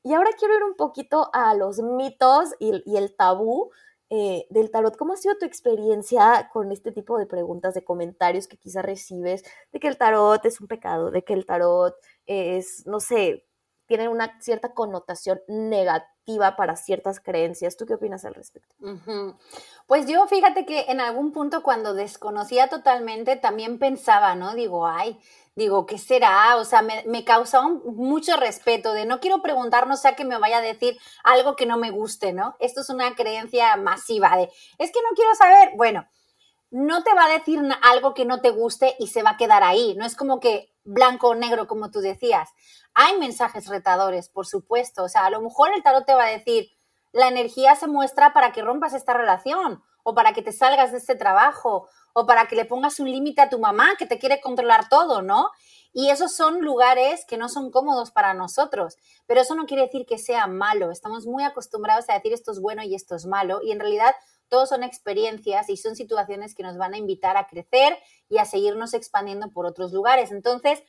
[0.02, 3.70] Y ahora quiero ir un poquito a los mitos y, y el tabú
[4.14, 4.94] eh, del tarot.
[4.98, 9.42] ¿Cómo ha sido tu experiencia con este tipo de preguntas, de comentarios que quizás recibes,
[9.72, 11.94] de que el tarot es un pecado, de que el tarot
[12.26, 13.46] es, no sé,
[13.98, 17.76] tiene una cierta connotación negativa para ciertas creencias.
[17.76, 18.74] ¿Tú qué opinas al respecto?
[19.86, 24.54] Pues yo fíjate que en algún punto cuando desconocía totalmente también pensaba, ¿no?
[24.54, 25.20] Digo, ay,
[25.54, 26.56] digo, ¿qué será?
[26.56, 30.38] O sea, me, me causaba mucho respeto de no quiero preguntar, no sea que me
[30.38, 32.56] vaya a decir algo que no me guste, ¿no?
[32.60, 34.44] Esto es una creencia masiva de,
[34.78, 36.06] es que no quiero saber, bueno,
[36.70, 39.62] no te va a decir algo que no te guste y se va a quedar
[39.62, 42.50] ahí, no es como que blanco o negro, como tú decías.
[42.94, 46.30] Hay mensajes retadores, por supuesto, o sea, a lo mejor el tarot te va a
[46.30, 46.70] decir,
[47.12, 50.98] la energía se muestra para que rompas esta relación o para que te salgas de
[50.98, 54.40] este trabajo o para que le pongas un límite a tu mamá que te quiere
[54.40, 55.50] controlar todo, ¿no?
[55.94, 60.06] Y esos son lugares que no son cómodos para nosotros, pero eso no quiere decir
[60.06, 60.90] que sea malo.
[60.90, 64.14] Estamos muy acostumbrados a decir esto es bueno y esto es malo y en realidad
[64.52, 68.44] todos son experiencias y son situaciones que nos van a invitar a crecer y a
[68.44, 70.30] seguirnos expandiendo por otros lugares.
[70.30, 70.82] Entonces,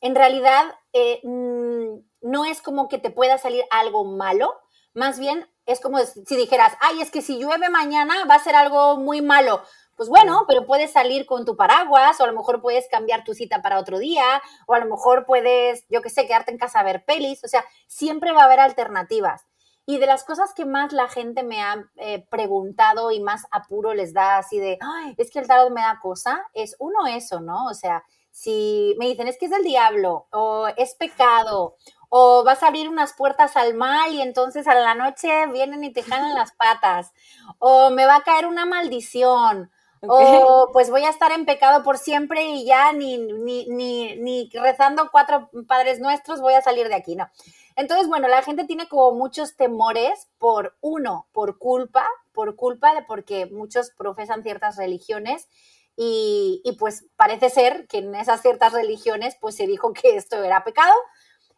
[0.00, 0.64] en realidad,
[0.94, 4.54] eh, mm, no es como que te pueda salir algo malo,
[4.94, 8.54] más bien es como si dijeras, ay, es que si llueve mañana va a ser
[8.54, 9.62] algo muy malo
[9.96, 13.34] pues bueno, pero puedes salir con tu paraguas, o a lo mejor puedes cambiar tu
[13.34, 16.80] cita para otro día, o a lo mejor puedes, yo qué sé, quedarte en casa
[16.80, 19.46] a ver pelis, o sea, siempre va a haber alternativas.
[19.86, 23.92] Y de las cosas que más la gente me ha eh, preguntado y más apuro
[23.94, 27.40] les da así de, Ay, es que el tarot me da cosa, es uno eso,
[27.40, 27.66] ¿no?
[27.66, 31.76] O sea, si me dicen es que es del diablo, o es pecado,
[32.08, 35.92] o vas a abrir unas puertas al mal y entonces a la noche vienen y
[35.92, 37.12] te jalan las patas,
[37.58, 39.70] o me va a caer una maldición,
[40.06, 44.50] O pues voy a estar en pecado por siempre y ya ni, ni, ni, ni
[44.52, 47.28] rezando cuatro padres nuestros voy a salir de aquí, no.
[47.76, 53.02] Entonces, bueno, la gente tiene como muchos temores por uno, por culpa, por culpa de
[53.02, 55.48] porque muchos profesan ciertas religiones
[55.96, 60.42] y, y, pues parece ser que en esas ciertas religiones pues se dijo que esto
[60.42, 60.94] era pecado.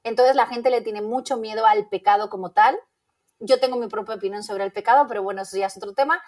[0.04, 2.78] Entonces la gente le tiene mucho miedo al pecado como tal.
[3.40, 6.22] Yo tengo mi propia opinión sobre el pecado, pero bueno, eso ya es otro tema.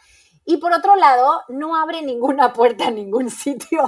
[0.51, 3.87] Y por otro lado, no abre ninguna puerta a ningún sitio.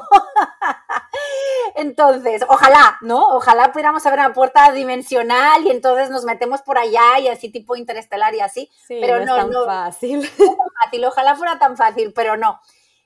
[1.75, 3.35] entonces, ojalá, ¿no?
[3.35, 7.77] Ojalá pudiéramos abrir una puerta dimensional y entonces nos metemos por allá y así tipo
[7.77, 8.71] interestelar y así.
[8.87, 10.19] pero no, no, es tan fácil.
[10.39, 11.05] No es tan fácil.
[11.07, 12.61] Ojalá fuera tan fácil, pero no.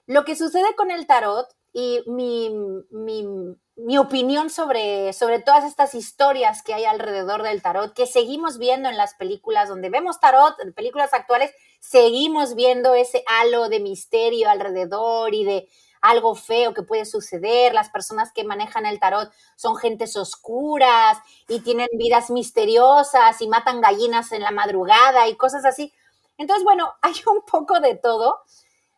[0.06, 2.50] Lo que sucede con el tarot y mi,
[2.90, 8.58] mi, mi, opinión sobre, sobre todas estas historias que hay alrededor del tarot, que seguimos
[8.58, 13.80] viendo en las películas donde vemos tarot, en películas actuales, seguimos viendo ese halo de
[13.80, 15.68] misterio alrededor y de
[16.04, 17.72] algo feo que puede suceder.
[17.72, 23.80] Las personas que manejan el tarot son gentes oscuras y tienen vidas misteriosas y matan
[23.80, 25.92] gallinas en la madrugada y cosas así.
[26.36, 28.42] Entonces, bueno, hay un poco de todo.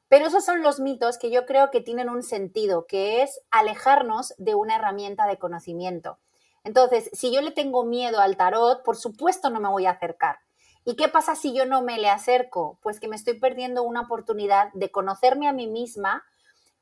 [0.09, 4.35] Pero esos son los mitos que yo creo que tienen un sentido, que es alejarnos
[4.39, 6.19] de una herramienta de conocimiento.
[6.63, 10.39] Entonces, si yo le tengo miedo al tarot, por supuesto no me voy a acercar.
[10.85, 12.79] ¿Y qué pasa si yo no me le acerco?
[12.83, 16.25] Pues que me estoy perdiendo una oportunidad de conocerme a mí misma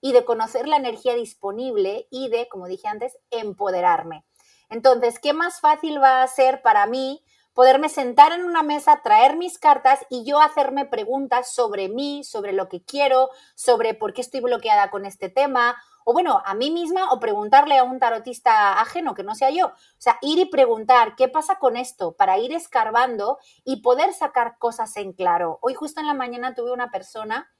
[0.02, 4.26] y de conocer la energía disponible y de, como dije antes, empoderarme.
[4.68, 9.36] Entonces, ¿qué más fácil va a ser para mí poderme sentar en una mesa, traer
[9.36, 14.20] mis cartas y yo hacerme preguntas sobre mí, sobre lo que quiero, sobre por qué
[14.20, 18.80] estoy bloqueada con este tema, o bueno, a mí misma o preguntarle a un tarotista
[18.80, 19.68] ajeno que no sea yo.
[19.68, 24.58] O sea, ir y preguntar qué pasa con esto para ir escarbando y poder sacar
[24.58, 25.58] cosas en claro.
[25.62, 27.50] Hoy justo en la mañana tuve una persona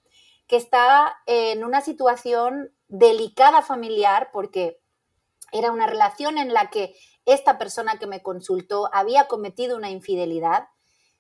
[0.46, 4.78] que está en una situación delicada familiar porque
[5.52, 6.94] era una relación en la que
[7.26, 10.68] esta persona que me consultó había cometido una infidelidad,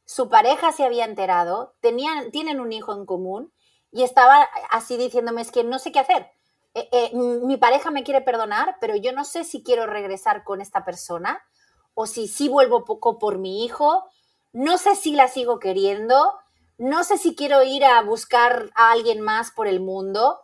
[0.04, 3.52] su pareja se había enterado, tenían, tienen un hijo en común
[3.90, 6.28] y estaba así diciéndome, es que no sé qué hacer.
[6.74, 10.60] Eh, eh, mi pareja me quiere perdonar, pero yo no sé si quiero regresar con
[10.60, 11.40] esta persona
[11.94, 14.04] o si sí vuelvo poco por mi hijo,
[14.52, 16.34] no sé si la sigo queriendo,
[16.76, 20.40] no sé si quiero ir a buscar a alguien más por el mundo.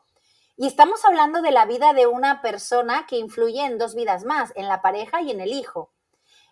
[0.61, 4.53] Y estamos hablando de la vida de una persona que influye en dos vidas más,
[4.57, 5.91] en la pareja y en el hijo.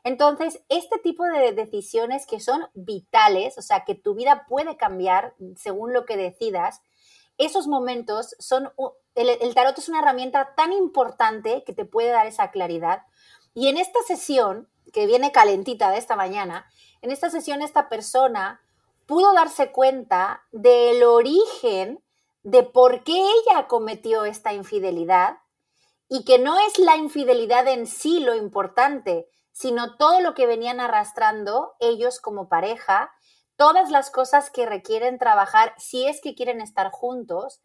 [0.02, 5.34] Entonces, este tipo de decisiones que son vitales, o sea, que tu vida puede cambiar
[5.56, 6.80] según lo que decidas,
[7.36, 8.72] esos momentos son,
[9.14, 13.02] el, tarot es una herramienta tan importante que te puede dar esa claridad.
[13.52, 16.64] Y en esta sesión, que viene calentita de esta mañana,
[17.02, 18.62] en esta sesión esta persona
[19.04, 22.02] pudo darse cuenta del origen
[22.50, 25.38] de por qué ella cometió esta infidelidad
[26.08, 30.80] y que no es la infidelidad en sí lo importante, sino todo lo que venían
[30.80, 33.12] arrastrando ellos como pareja,
[33.56, 37.60] todas las cosas que requieren trabajar si es que quieren estar juntos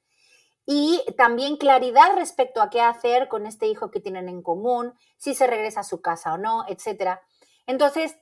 [0.65, 5.33] y también claridad respecto a qué hacer con este hijo que tienen en común, si
[5.33, 7.21] se regresa a su casa o no, etcétera.
[7.67, 8.17] Entonces,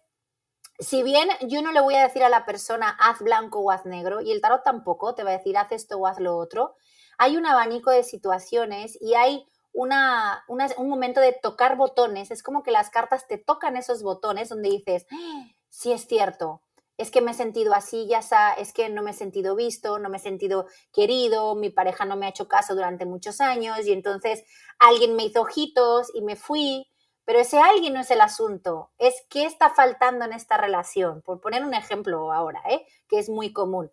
[0.82, 3.86] si bien yo no le voy a decir a la persona haz blanco o haz
[3.86, 6.76] negro, y el tarot tampoco te va a decir haz esto o haz lo otro,
[7.18, 12.32] hay un abanico de situaciones y hay una, un momento de tocar botones.
[12.32, 15.46] Es como que las cartas te tocan esos botones donde dices, ¡Ah!
[15.70, 16.62] sí es cierto,
[16.98, 19.98] es que me he sentido así, ya está, es que no me he sentido visto,
[19.98, 23.86] no me he sentido querido, mi pareja no me ha hecho caso durante muchos años
[23.86, 24.44] y entonces
[24.78, 26.91] alguien me hizo ojitos y me fui
[27.26, 31.40] pero ese alguien no es el asunto, es qué está faltando en esta relación, por
[31.42, 32.86] poner un ejemplo ahora, ¿eh?
[33.08, 33.92] que es muy común.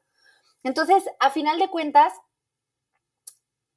[0.62, 2.12] Entonces, a final de cuentas,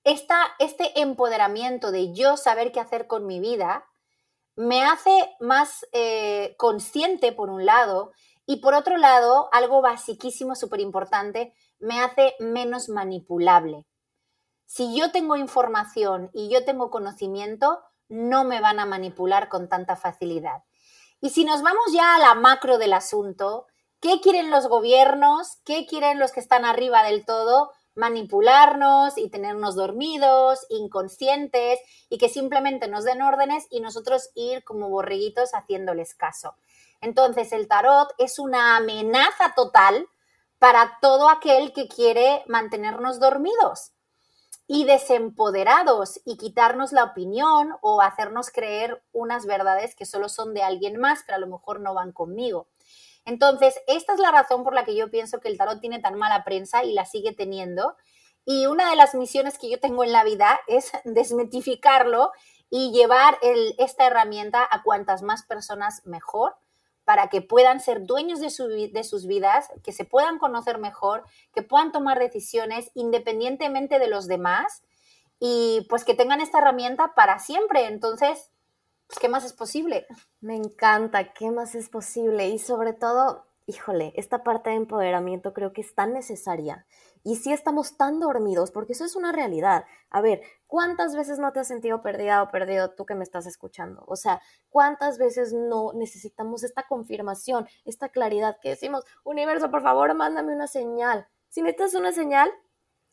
[0.03, 3.85] este empoderamiento de yo saber qué hacer con mi vida
[4.55, 8.11] me hace más eh, consciente, por un lado,
[8.45, 13.85] y por otro lado, algo basiquísimo, súper importante, me hace menos manipulable.
[14.65, 17.81] Si yo tengo información y yo tengo conocimiento,
[18.11, 20.63] no me van a manipular con tanta facilidad.
[21.21, 23.67] Y si nos vamos ya a la macro del asunto,
[24.01, 25.59] ¿qué quieren los gobiernos?
[25.63, 27.71] ¿Qué quieren los que están arriba del todo?
[27.95, 34.89] Manipularnos y tenernos dormidos, inconscientes y que simplemente nos den órdenes y nosotros ir como
[34.89, 36.55] borreguitos haciéndoles caso.
[36.99, 40.05] Entonces el tarot es una amenaza total
[40.59, 43.93] para todo aquel que quiere mantenernos dormidos
[44.67, 50.63] y desempoderados y quitarnos la opinión o hacernos creer unas verdades que solo son de
[50.63, 52.67] alguien más, pero a lo mejor no van conmigo.
[53.25, 56.17] Entonces, esta es la razón por la que yo pienso que el tarot tiene tan
[56.17, 57.95] mala prensa y la sigue teniendo.
[58.45, 62.31] Y una de las misiones que yo tengo en la vida es desmitificarlo
[62.69, 63.37] y llevar
[63.77, 66.55] esta herramienta a cuantas más personas mejor
[67.11, 71.61] para que puedan ser dueños de, de, sus vidas, que se puedan conocer mejor, que
[71.61, 74.81] puedan tomar decisiones independientemente de los demás
[75.37, 77.87] y pues que tengan esta herramienta para siempre.
[77.87, 78.49] Entonces,
[79.07, 80.07] pues, ¿qué más es posible?
[80.39, 82.47] Me encanta, ¿qué más es posible?
[82.47, 86.85] Y sobre todo, híjole, esta parte de empoderamiento creo que es tan necesaria.
[87.23, 89.85] Y si estamos tan dormidos, porque eso es una realidad.
[90.09, 93.45] A ver, ¿cuántas veces no te has sentido perdida o perdido tú que me estás
[93.45, 94.03] escuchando?
[94.07, 100.13] O sea, ¿cuántas veces no necesitamos esta confirmación, esta claridad que decimos, universo, por favor,
[100.15, 101.27] mándame una señal?
[101.49, 102.51] Si necesitas una señal,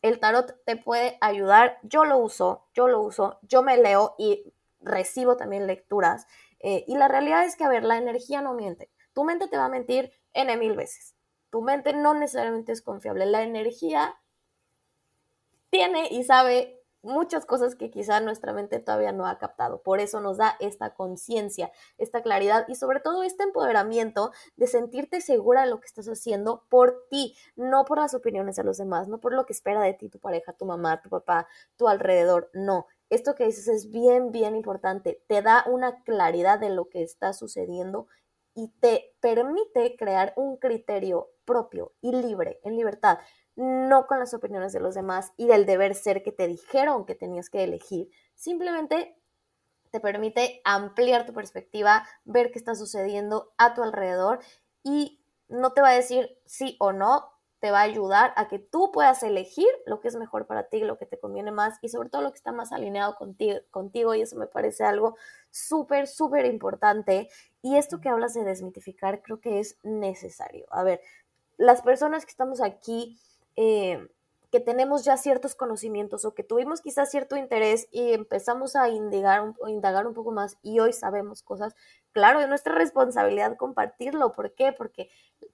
[0.01, 1.77] el tarot te puede ayudar.
[1.83, 6.25] Yo lo uso, yo lo uso, yo me leo y recibo también lecturas.
[6.59, 8.89] Eh, y la realidad es que, a ver, la energía no miente.
[9.13, 11.15] Tu mente te va a mentir N mil veces.
[11.49, 13.25] Tu mente no necesariamente es confiable.
[13.25, 14.15] La energía
[15.69, 19.81] tiene y sabe muchas cosas que quizá nuestra mente todavía no ha captado.
[19.81, 25.21] Por eso nos da esta conciencia, esta claridad y sobre todo este empoderamiento de sentirte
[25.21, 29.07] segura de lo que estás haciendo por ti, no por las opiniones de los demás,
[29.07, 32.49] no por lo que espera de ti tu pareja, tu mamá, tu papá, tu alrededor.
[32.53, 35.23] No, esto que dices es bien, bien importante.
[35.27, 38.07] Te da una claridad de lo que está sucediendo
[38.53, 43.19] y te permite crear un criterio propio y libre, en libertad,
[43.55, 47.15] no con las opiniones de los demás y del deber ser que te dijeron que
[47.15, 48.09] tenías que elegir.
[48.35, 49.19] Simplemente
[49.91, 54.39] te permite ampliar tu perspectiva, ver qué está sucediendo a tu alrededor
[54.83, 58.59] y no te va a decir sí o no, te va a ayudar a que
[58.59, 61.89] tú puedas elegir lo que es mejor para ti, lo que te conviene más y
[61.89, 65.17] sobre todo lo que está más alineado contigo, contigo y eso me parece algo
[65.51, 67.29] súper, súper importante.
[67.61, 70.65] Y esto que hablas de desmitificar creo que es necesario.
[70.71, 71.01] A ver,
[71.57, 73.19] las personas que estamos aquí,
[73.57, 74.07] eh,
[74.51, 79.53] que tenemos ya ciertos conocimientos o que tuvimos quizás cierto interés y empezamos a indagar,
[79.67, 81.75] indagar un poco más y hoy sabemos cosas,
[82.11, 84.31] claro, es nuestra responsabilidad compartirlo.
[84.31, 84.73] ¿Por qué?
[84.73, 85.09] Porque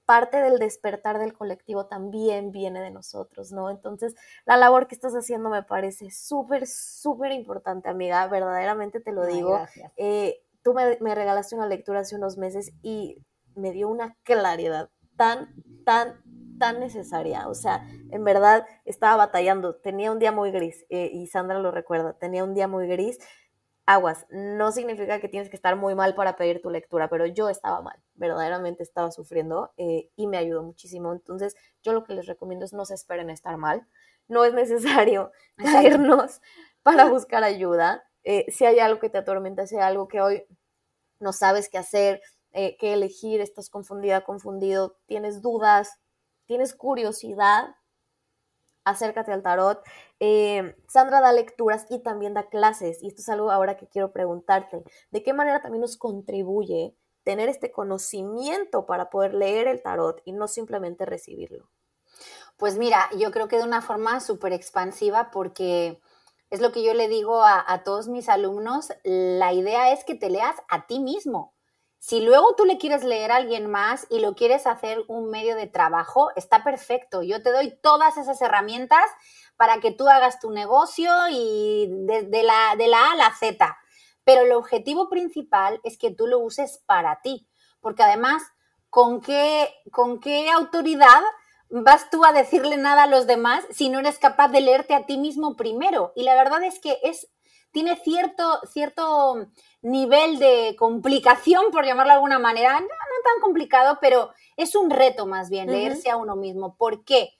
[0.05, 3.69] parte del despertar del colectivo también viene de nosotros, ¿no?
[3.69, 9.25] Entonces, la labor que estás haciendo me parece súper, súper importante, amiga, verdaderamente te lo
[9.25, 9.59] digo.
[9.97, 13.17] Eh, tú me, me regalaste una lectura hace unos meses y
[13.55, 15.53] me dio una claridad tan,
[15.85, 16.21] tan,
[16.59, 17.47] tan necesaria.
[17.47, 19.75] O sea, en verdad estaba batallando.
[19.75, 22.13] Tenía un día muy gris eh, y Sandra lo recuerda.
[22.13, 23.19] Tenía un día muy gris.
[23.87, 27.49] Aguas, no significa que tienes que estar muy mal para pedir tu lectura, pero yo
[27.49, 31.13] estaba mal, verdaderamente estaba sufriendo eh, y me ayudó muchísimo.
[31.13, 33.87] Entonces, yo lo que les recomiendo es no se esperen a estar mal.
[34.27, 36.41] No es necesario caernos
[36.81, 38.03] para buscar ayuda.
[38.23, 40.45] Eh, si hay algo que te atormenta, si hay algo que hoy
[41.19, 42.21] no sabes qué hacer,
[42.55, 45.99] eh, qué elegir, estás confundida, confundido, tienes dudas,
[46.45, 47.75] tienes curiosidad,
[48.85, 49.83] acércate al tarot.
[50.19, 54.13] Eh, Sandra da lecturas y también da clases, y esto es algo ahora que quiero
[54.13, 54.83] preguntarte.
[55.11, 60.31] ¿De qué manera también nos contribuye tener este conocimiento para poder leer el tarot y
[60.31, 61.69] no simplemente recibirlo?
[62.57, 65.99] Pues mira, yo creo que de una forma súper expansiva porque
[66.49, 70.15] es lo que yo le digo a, a todos mis alumnos, la idea es que
[70.15, 71.54] te leas a ti mismo.
[71.99, 75.55] Si luego tú le quieres leer a alguien más y lo quieres hacer un medio
[75.55, 77.23] de trabajo, está perfecto.
[77.23, 79.03] Yo te doy todas esas herramientas
[79.57, 83.77] para que tú hagas tu negocio y de, la, de la A a la Z.
[84.23, 87.47] Pero el objetivo principal es que tú lo uses para ti.
[87.79, 88.43] Porque además,
[88.89, 91.21] ¿con qué, con qué autoridad
[91.69, 95.05] vas tú a decirle nada a los demás si no eres capaz de leerte a
[95.05, 96.11] ti mismo primero?
[96.15, 97.27] Y la verdad es que es,
[97.75, 99.47] tiene cierto, cierto
[99.81, 105.25] nivel de complicación, por llamarlo de alguna manera, no, tan complicado, pero es un reto
[105.25, 106.77] más bien leerse a uno mismo.
[106.77, 107.31] ¿Por qué?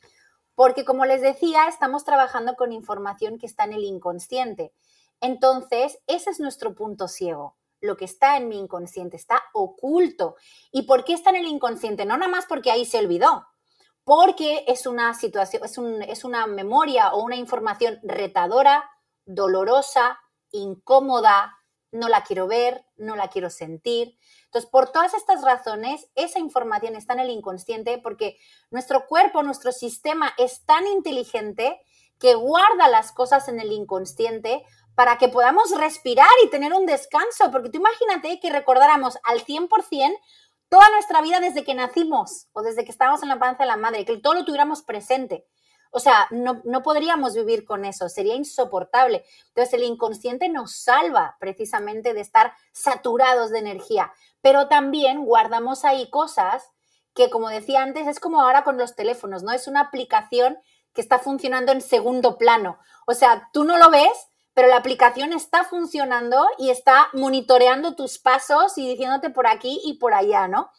[0.54, 4.74] Porque como les decía, estamos trabajando con información que está en el inconsciente.
[5.22, 7.56] Entonces, ese es nuestro punto ciego.
[7.80, 10.36] Lo que está en mi inconsciente está oculto.
[10.70, 12.04] ¿Y por qué está en el inconsciente?
[12.04, 13.46] No nada más porque ahí se olvidó,
[14.04, 18.84] porque es una situación, es, es una memoria o una información retadora,
[19.26, 20.20] dolorosa,
[20.58, 21.58] incómoda,
[21.92, 24.18] no la quiero ver, no la quiero sentir.
[24.46, 28.38] Entonces, por todas estas razones, esa información está en el inconsciente porque
[28.70, 31.82] nuestro cuerpo, nuestro sistema es tan inteligente
[32.20, 34.64] que guarda las cosas en el inconsciente
[34.96, 37.52] para que podamos respirar y tener un descanso.
[37.52, 40.18] Porque tú imagínate que recordáramos al 100%
[40.70, 43.78] toda nuestra vida desde que nacimos o desde que estábamos en la panza de la
[43.78, 45.46] madre, que todo lo tuviéramos presente.
[45.96, 49.24] O sea, no, podríamos vivir con eso, sería insoportable.
[49.48, 56.10] Entonces el inconsciente nos salva precisamente de estar saturados de energía, pero también guardamos ahí
[56.10, 56.70] cosas
[57.14, 59.54] que, como decía antes, es como ahora con los teléfonos, ¿no?
[59.54, 60.58] Es una aplicación
[60.94, 62.78] que está funcionando en segundo plano.
[63.08, 68.20] O sea, tú no lo ves, pero la aplicación está funcionando y está monitoreando tus
[68.20, 70.72] pasos y diciéndote por aquí y por allá, ¿no?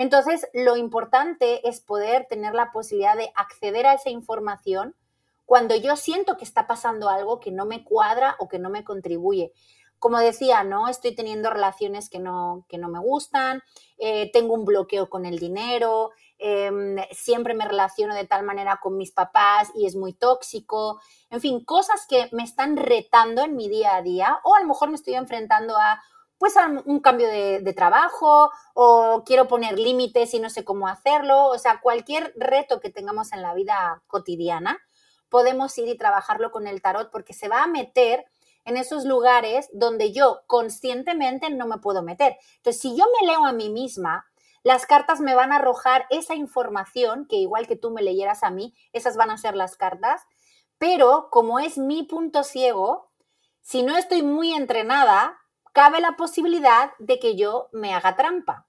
[0.00, 4.96] Entonces, lo importante es poder tener la posibilidad de acceder a esa información
[5.44, 8.82] cuando yo siento que está pasando algo que no me cuadra o que no me
[8.82, 9.52] contribuye.
[9.98, 10.88] Como decía, ¿no?
[10.88, 13.62] Estoy teniendo relaciones que no, que no me gustan,
[13.98, 18.96] eh, tengo un bloqueo con el dinero, em, siempre me relaciono de tal manera con
[18.96, 20.98] mis papás y es muy tóxico.
[21.28, 24.66] En fin, cosas que me están retando en mi día a día o a lo
[24.66, 26.00] mejor me estoy enfrentando a
[26.40, 26.54] pues
[26.86, 31.48] un cambio de, trabajo o quiero poner límites y no sé cómo hacerlo.
[31.48, 34.78] O sea, cualquier reto que tengamos en la vida cotidiana,
[35.28, 38.24] podemos ir y trabajarlo con el tarot porque se va a meter
[38.64, 42.38] en esos lugares donde yo conscientemente no me puedo meter.
[42.56, 44.24] Entonces, si yo me leo a mí misma,
[44.62, 48.50] las cartas me van a arrojar esa información que igual que tú me leyeras a
[48.50, 50.22] mí, esas van a ser las cartas,
[50.78, 53.10] pero como es mi punto ciego,
[53.60, 55.39] si no estoy muy entrenada,
[55.72, 58.66] cabe la posibilidad de que yo me haga trampa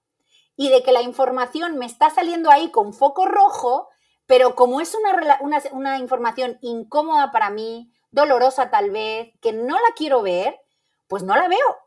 [0.56, 3.90] y de que la información me está saliendo ahí con foco rojo,
[4.26, 9.94] pero como es una, una, información incómoda para mí, dolorosa tal vez, que no la
[9.96, 10.60] quiero ver,
[11.08, 11.78] pues no la veo.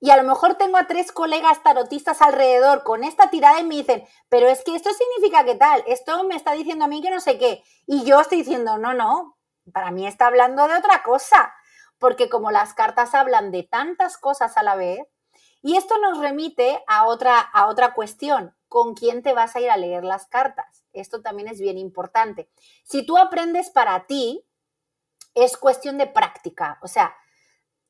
[0.00, 3.76] Y a lo mejor tengo a tres colegas tarotistas alrededor con esta tirada y me
[3.76, 7.10] dicen, pero es que esto significa que tal, esto me está diciendo a mí que
[7.10, 7.62] no sé qué.
[7.86, 9.36] Y yo estoy diciendo, no, no,
[9.72, 11.52] para mí está hablando de otra cosa
[11.98, 15.00] porque como las cartas hablan de tantas cosas a la vez,
[15.62, 19.70] y esto nos remite a otra, a otra cuestión, ¿con quién te vas a ir
[19.70, 20.84] a leer las cartas?
[20.92, 22.48] Esto también es bien importante.
[22.84, 24.44] Si tú aprendes para ti,
[25.34, 27.14] es cuestión de práctica, o sea,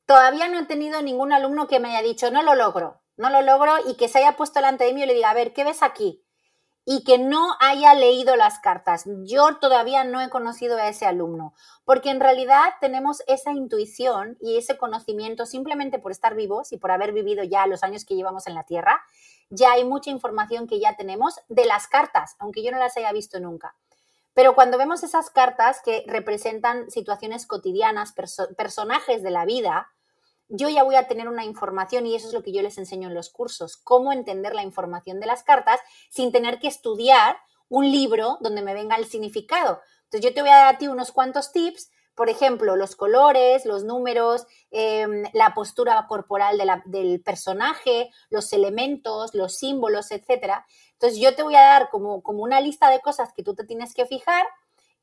[0.05, 3.41] todavía no he tenido ningún alumno que me haya dicho, no lo logro, no lo
[3.41, 5.63] logro y que se haya puesto delante de mí y le diga, a ver, ¿qué
[5.63, 6.23] ves aquí?
[6.91, 9.03] Y que no haya leído las cartas.
[9.23, 11.53] Yo todavía no he conocido a ese alumno,
[11.85, 16.89] porque en realidad tenemos esa intuición y ese conocimiento simplemente por estar vivos y por
[16.89, 19.03] haber vivido ya los años que llevamos en la Tierra.
[19.51, 23.11] Ya hay mucha información que ya tenemos de las cartas, aunque yo no las haya
[23.11, 23.75] visto nunca.
[24.33, 28.15] Pero cuando vemos esas cartas que representan situaciones cotidianas,
[28.57, 29.89] personajes de la vida,
[30.49, 33.07] yo ya voy a tener una información y eso es lo que yo les enseño
[33.07, 35.79] en los cursos, cómo entender la información de las cartas
[36.09, 37.37] sin tener que estudiar
[37.69, 39.79] un libro donde me venga el significado.
[40.05, 43.65] Entonces yo te voy a dar a ti unos cuantos tips, por ejemplo, los colores,
[43.65, 50.65] los números, em, la postura corporal del personaje, los elementos, los símbolos, etc.
[50.93, 53.63] Entonces yo te voy a dar como, como una lista de cosas que tú te
[53.63, 54.45] tienes que fijar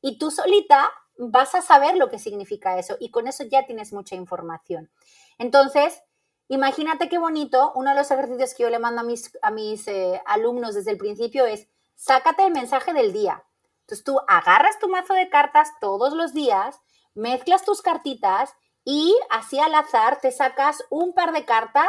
[0.01, 3.93] y tú solita vas a saber lo que significa eso y con eso ya tienes
[3.93, 4.91] mucha información.
[5.37, 6.01] Entonces,
[6.47, 9.01] imagínate qué bonito, uno de los ejercicios que yo le mando
[9.41, 13.43] a mis, eh, alumnos desde el principio es, sácate el mensaje del día.
[13.81, 16.79] Entonces tú agarras tu mazo de cartas todos los días,
[17.13, 21.87] mezclas tus cartitas y así al azar te sacas un par de cartas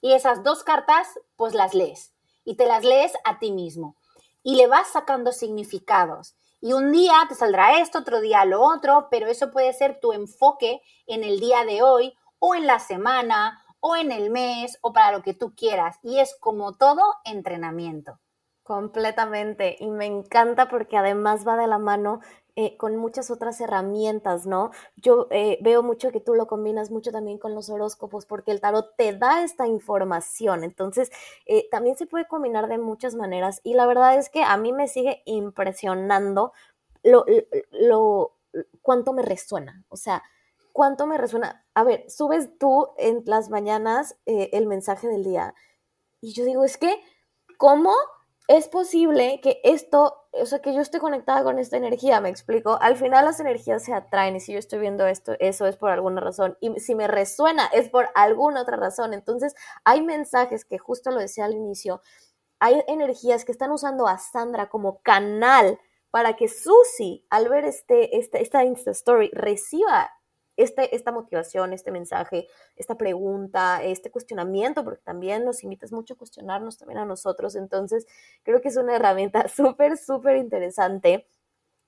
[0.00, 2.12] y esas dos cartas pues las lees
[2.44, 3.96] y te las lees a ti mismo
[4.42, 6.34] y le vas sacando significados.
[6.60, 10.12] Y un día te saldrá esto, otro día lo otro, pero eso puede ser tu
[10.12, 14.92] enfoque en el día de hoy o en la semana o en el mes o
[14.92, 15.98] para lo que tú quieras.
[16.02, 18.18] Y es como todo entrenamiento.
[18.62, 19.76] Completamente.
[19.80, 22.20] Y me encanta porque además va de la mano
[22.54, 24.72] eh, con muchas otras herramientas, ¿no?
[24.96, 28.60] Yo eh, veo mucho que tú lo combinas mucho también con los horóscopos porque el
[28.60, 30.64] tarot te da esta información.
[30.64, 31.10] Entonces,
[31.46, 33.60] eh, también se puede combinar de muchas maneras.
[33.62, 36.52] Y la verdad es que a mí me sigue impresionando
[37.04, 37.24] lo,
[37.70, 38.34] lo
[38.82, 39.84] cuánto me resuena.
[39.88, 40.22] O sea,
[40.78, 41.66] cuánto me resuena.
[41.74, 45.52] A ver, subes tú en las mañanas eh, el mensaje del día
[46.20, 47.02] y yo digo, es que,
[47.56, 47.92] ¿cómo
[48.46, 52.78] es posible que esto, o sea, que yo esté conectada con esta energía, me explico?
[52.80, 55.90] Al final las energías se atraen y si yo estoy viendo esto, eso es por
[55.90, 56.56] alguna razón.
[56.60, 59.14] Y si me resuena, es por alguna otra razón.
[59.14, 62.02] Entonces, hay mensajes que justo lo decía al inicio,
[62.60, 65.80] hay energías que están usando a Sandra como canal
[66.12, 70.12] para que Susi, al ver este, esta Insta Story, reciba
[70.58, 76.18] este, esta motivación, este mensaje, esta pregunta, este cuestionamiento, porque también nos invitas mucho a
[76.18, 77.54] cuestionarnos también a nosotros.
[77.54, 78.06] Entonces,
[78.42, 81.26] creo que es una herramienta súper, súper interesante.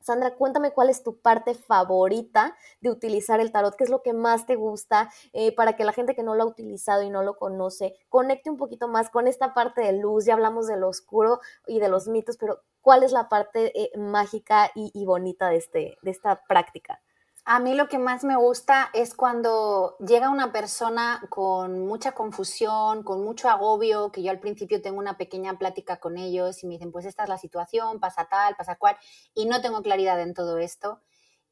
[0.00, 4.14] Sandra, cuéntame cuál es tu parte favorita de utilizar el tarot, qué es lo que
[4.14, 7.22] más te gusta, eh, para que la gente que no lo ha utilizado y no
[7.22, 10.24] lo conoce conecte un poquito más con esta parte de luz.
[10.24, 13.90] Ya hablamos de lo oscuro y de los mitos, pero ¿cuál es la parte eh,
[13.98, 17.02] mágica y, bonita de, este, de esta práctica?
[17.44, 23.02] A mí lo que más me gusta es cuando llega una persona con mucha confusión,
[23.02, 26.74] con mucho agobio, que yo al principio tengo una pequeña plática con ellos y me
[26.74, 28.96] dicen, pues esta es la situación, pasa tal, pasa cual,
[29.34, 31.00] y no tengo claridad en todo esto.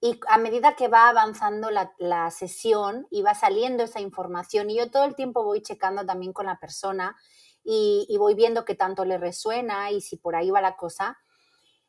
[0.01, 4.91] Y a medida que va avanzando la, sesión y va saliendo esa información, y yo
[4.91, 7.17] todo el tiempo voy checando también con la persona
[7.65, 11.19] y, y voy viendo qué tanto le resuena y si por ahí va la cosa.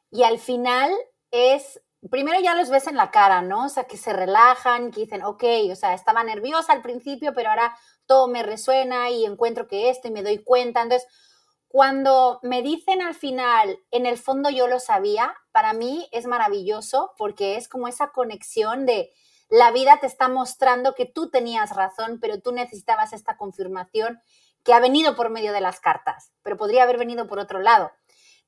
[0.09, 0.91] Y al final
[1.31, 3.65] es primero ya los ves en la cara, ¿no?
[3.65, 7.49] O sea, que se relajan, que dicen, ok, o sea, estaba nerviosa al principio, pero
[7.49, 7.75] ahora
[8.05, 10.81] todo me resuena y encuentro que esto y me doy cuenta.
[10.81, 11.07] Entonces,
[11.67, 17.13] cuando me dicen al final, en el fondo yo lo sabía, para mí es maravilloso
[17.17, 19.11] porque es como esa conexión de
[19.49, 24.19] la vida te está mostrando que tú tenías razón, pero tú necesitabas esta confirmación
[24.63, 27.91] que ha venido por medio de las cartas, pero podría haber venido por otro lado.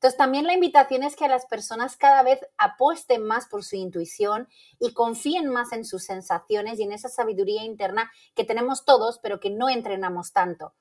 [0.01, 4.47] Entonces, también la invitación es que las personas cada vez apuesten más por su intuición
[4.79, 9.39] y confíen más en sus sensaciones y en esa sabiduría interna que tenemos todos, pero
[9.39, 10.73] que no entrenamos tanto.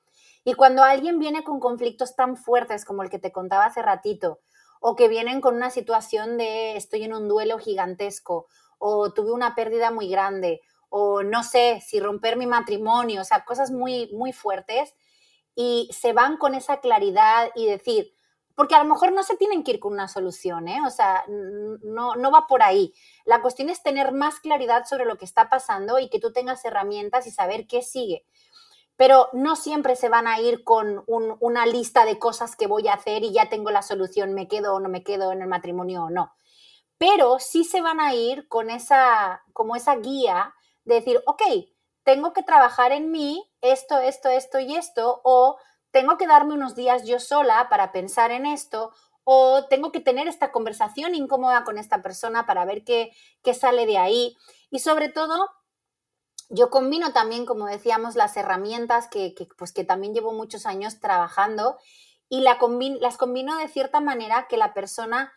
[0.43, 4.39] Y cuando alguien viene con conflictos tan fuertes como el que te contaba hace ratito,
[4.79, 8.47] o que vienen con una situación de estoy en un duelo gigantesco,
[8.79, 13.45] o tuve una pérdida muy grande, o no sé si romper mi matrimonio, o sea,
[13.45, 14.95] cosas muy, muy fuertes,
[15.53, 18.15] y se van con esa claridad y decir,
[18.61, 20.81] porque a lo mejor no se tienen que ir con una solución, ¿eh?
[20.85, 22.93] O sea, no, no va por ahí.
[23.25, 26.63] La cuestión es tener más claridad sobre lo que está pasando y que tú tengas
[26.63, 28.23] herramientas y saber qué sigue.
[28.97, 32.93] Pero no siempre se van a ir con una lista de cosas que voy a
[32.93, 36.03] hacer y ya tengo la solución, me quedo o no me quedo en el matrimonio
[36.03, 36.31] o no.
[36.99, 40.53] Pero sí se van a ir con esa, como esa guía
[40.83, 41.41] de decir, ok,
[42.03, 45.57] tengo que trabajar en mí esto, esto, esto y esto, o
[45.91, 48.91] tengo que darme unos días yo sola para pensar en esto
[49.23, 53.13] o tengo que tener esta conversación incómoda con esta persona para ver qué,
[53.53, 54.35] sale de ahí.
[54.69, 55.49] Y sobre todo,
[56.49, 61.77] yo combino también, como decíamos, las herramientas que, pues que también llevo muchos años trabajando
[62.29, 62.57] y la
[62.99, 65.33] las combino de cierta manera que la persona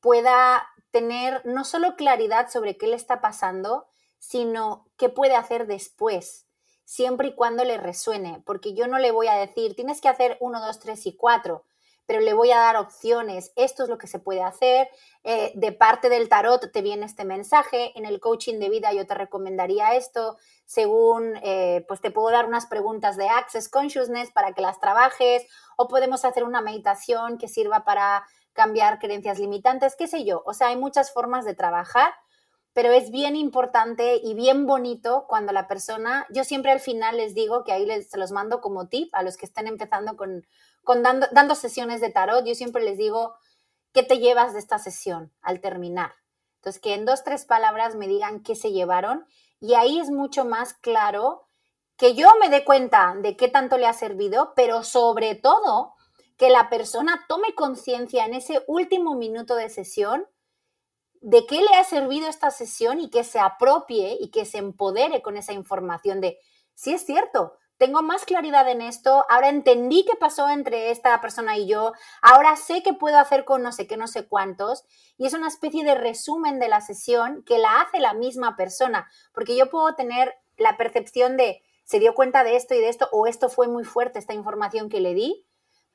[0.00, 3.86] pueda tener no solo claridad sobre qué le está pasando,
[4.18, 6.47] sino qué puede hacer después
[6.88, 10.38] siempre y cuando le resuene, porque yo no le voy a decir, tienes que hacer
[10.40, 11.66] uno, dos, tres y cuatro,
[12.06, 14.88] pero le voy a dar opciones, esto es lo que se puede hacer,
[15.22, 19.06] eh, de parte del tarot te viene este mensaje, en el coaching de vida yo
[19.06, 24.54] te recomendaría esto, según, eh, pues te puedo dar unas preguntas de Access Consciousness para
[24.54, 30.06] que las trabajes, o podemos hacer una meditación que sirva para cambiar creencias limitantes, qué
[30.06, 32.14] sé yo, o sea, hay muchas formas de trabajar
[32.78, 37.34] pero es bien importante y bien bonito cuando la persona, yo siempre al final les
[37.34, 40.46] digo que ahí les, se los mando como tip a los que estén empezando con,
[40.84, 43.34] con dando, dando sesiones de tarot, yo siempre les digo,
[43.92, 46.12] ¿qué te llevas de esta sesión al terminar?
[46.58, 49.26] Entonces, que en dos, tres palabras me digan qué se llevaron
[49.58, 51.48] y ahí es mucho más claro
[51.96, 55.94] que yo me dé cuenta de qué tanto le ha servido, pero sobre todo
[56.36, 60.28] que la persona tome conciencia en ese último minuto de sesión
[61.20, 65.22] de qué le ha servido esta sesión y que se apropie y que se empodere
[65.22, 66.38] con esa información de,
[66.74, 71.56] si es cierto, tengo más claridad en esto, ahora entendí qué pasó entre esta persona
[71.56, 71.92] y yo,
[72.22, 74.84] ahora sé qué puedo hacer con no sé qué, no sé cuántos,
[75.16, 79.08] y es una especie de resumen de la sesión que la hace la misma persona,
[79.32, 83.08] porque yo puedo tener la percepción de, se dio cuenta de esto y de esto,
[83.12, 85.46] o esto fue muy fuerte, esta información que le di,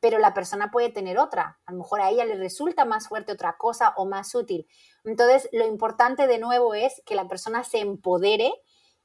[0.03, 1.61] pero la persona puede tener otra.
[1.65, 4.67] A lo mejor a ella le resulta más fuerte otra cosa o más útil.
[5.05, 8.51] Entonces, lo importante de nuevo es que la persona se empodere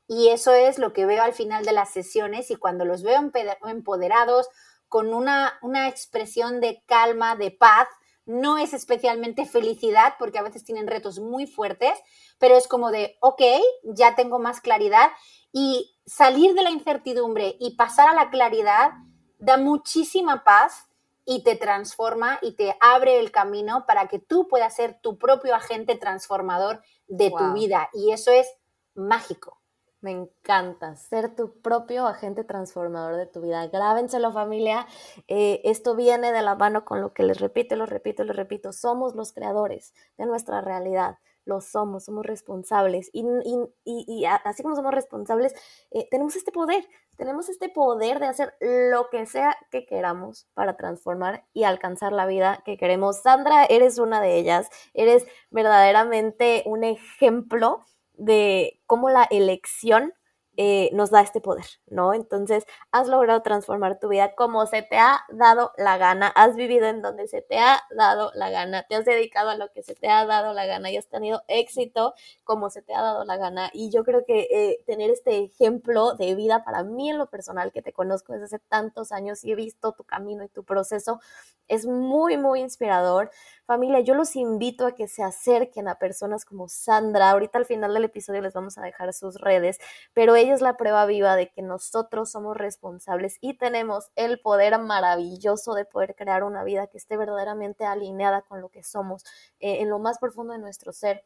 [0.08, 3.14] y eso es lo que veo al final de las sesiones y cuando los veo
[3.62, 4.48] empoderados
[4.88, 7.86] con una, una expresión de calma, de paz,
[8.26, 11.96] no es especialmente felicidad porque a veces tienen retos muy fuertes,
[12.40, 13.42] pero es como de, ok,
[13.84, 15.10] ya tengo más claridad
[15.52, 18.90] y salir de la incertidumbre y pasar a la claridad
[19.38, 20.87] da muchísima paz
[21.30, 25.54] y te transforma y te abre el camino para que tú puedas ser tu propio
[25.54, 27.90] agente transformador de tu vida.
[27.92, 28.48] Y eso es
[28.94, 29.60] mágico.
[30.00, 33.66] Me encanta ser tu propio agente transformador de tu vida.
[33.66, 34.86] Grábenselo familia.
[35.26, 38.72] Eh, esto viene de la mano con lo que les repito, lo repito, lo repito.
[38.72, 41.18] Somos los creadores de nuestra realidad.
[41.44, 43.10] Lo somos, somos responsables.
[43.12, 45.52] Y, así como somos responsables,
[45.90, 46.88] eh, tenemos este poder
[47.18, 52.26] tenemos este poder de hacer lo que sea que queramos para transformar y alcanzar la
[52.26, 53.20] vida que queremos.
[53.22, 60.14] Sandra, eres una de ellas, eres verdaderamente un ejemplo de cómo la elección
[60.60, 62.14] eh, nos da este poder, ¿no?
[62.14, 66.86] Entonces, has logrado transformar tu vida como se te ha dado la gana, has vivido
[66.88, 69.94] en donde se te ha dado la gana, te has dedicado a lo que se
[69.94, 73.36] te ha dado la gana y has tenido éxito como se te ha dado la
[73.36, 73.70] gana.
[73.72, 77.70] Y yo creo que eh, tener este ejemplo de vida para mí en lo personal,
[77.70, 81.20] que te conozco desde hace tantos años y he visto tu camino y tu proceso,
[81.68, 83.30] es muy, muy inspirador.
[83.66, 87.30] Familia, yo los invito a que se acerquen a personas como Sandra.
[87.30, 89.78] Ahorita al final del episodio les vamos a dejar sus redes,
[90.14, 94.78] pero ella es la prueba viva de que nosotros somos responsables y tenemos el poder
[94.78, 99.24] maravilloso de poder crear una vida que esté verdaderamente alineada con lo que somos
[99.60, 101.24] eh, en lo más profundo de nuestro ser.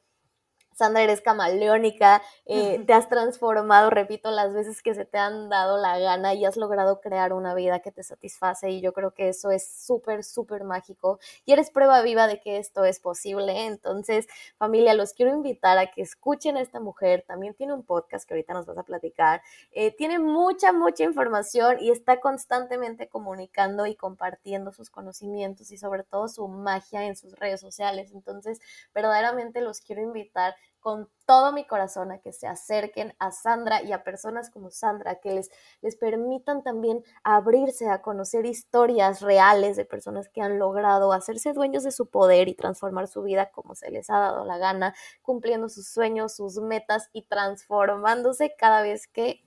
[0.75, 5.79] Sandra, eres camaleónica, eh, te has transformado, repito, las veces que se te han dado
[5.79, 9.29] la gana y has logrado crear una vida que te satisface y yo creo que
[9.29, 13.67] eso es súper, súper mágico y eres prueba viva de que esto es posible.
[13.67, 14.27] Entonces,
[14.59, 18.35] familia, los quiero invitar a que escuchen a esta mujer, también tiene un podcast que
[18.35, 19.43] ahorita nos vas a platicar,
[19.73, 26.03] eh, tiene mucha, mucha información y está constantemente comunicando y compartiendo sus conocimientos y sobre
[26.05, 28.11] todo su magia en sus redes sociales.
[28.13, 28.61] Entonces,
[28.95, 33.93] verdaderamente los quiero invitar con todo mi corazón a que se acerquen a Sandra y
[33.93, 35.51] a personas como Sandra, que les,
[35.81, 41.85] les permitan también abrirse a conocer historias reales de personas que han logrado hacerse dueños
[41.85, 45.69] de su poder y transformar su vida como se les ha dado la gana, cumpliendo
[45.69, 49.45] sus sueños, sus metas y transformándose cada vez que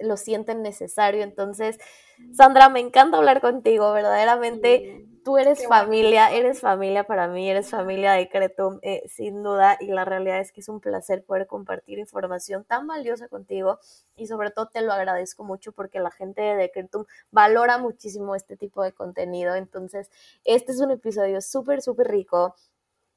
[0.00, 1.22] lo sienten necesario.
[1.22, 1.78] Entonces,
[2.32, 5.06] Sandra, me encanta hablar contigo, verdaderamente.
[5.30, 9.86] Tú eres familia, eres familia para mí, eres familia de Cretum, eh, sin duda, y
[9.86, 13.78] la realidad es que es un placer poder compartir información tan valiosa contigo
[14.16, 18.56] y sobre todo te lo agradezco mucho porque la gente de Decretum valora muchísimo este
[18.56, 19.54] tipo de contenido.
[19.54, 20.10] Entonces,
[20.42, 22.56] este es un episodio súper, súper rico.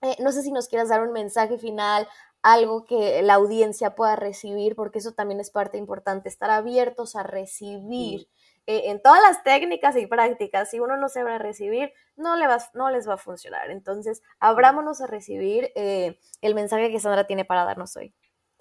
[0.04, 2.08] Eh, no sé si nos quieras dar un mensaje final,
[2.44, 7.24] algo que la audiencia pueda recibir, porque eso también es parte importante, estar abiertos a
[7.24, 8.28] recibir.
[8.66, 12.38] Eh, en todas las técnicas y prácticas, si uno no se va a recibir, no,
[12.38, 13.70] le va, no les va a funcionar.
[13.72, 18.14] Entonces, abrámonos a recibir eh, el mensaje que Sandra tiene para darnos hoy.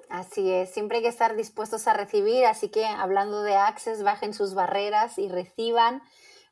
[0.09, 4.35] Así es, siempre hay que estar dispuestos a recibir, así que hablando de Access, bajen
[4.35, 6.03] sus barreras y reciban,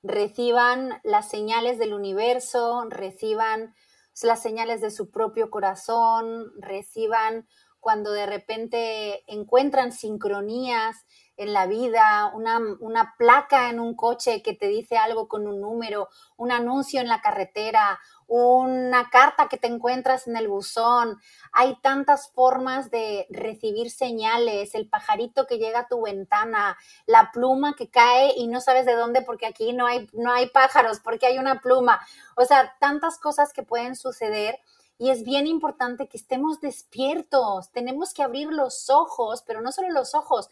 [0.02, 3.74] reciban las señales del universo, reciban
[4.22, 7.46] las señales de su propio corazón, reciban
[7.80, 10.96] cuando de repente encuentran sincronías
[11.40, 15.58] en la vida, una, una, placa en un coche que te dice algo con un
[15.58, 21.18] número, un anuncio en la carretera, una carta que te encuentras en el buzón.
[21.50, 26.76] Hay tantas formas de recibir señales, el pajarito que llega a tu ventana,
[27.06, 30.50] la pluma que cae y no sabes de dónde porque aquí no hay, no hay
[30.50, 32.00] pájaros, porque hay una pluma.
[32.36, 34.60] O sea, tantas cosas que pueden suceder.
[35.00, 39.88] Y es bien importante que estemos despiertos, tenemos que abrir los ojos, pero no solo
[39.88, 40.50] los ojos,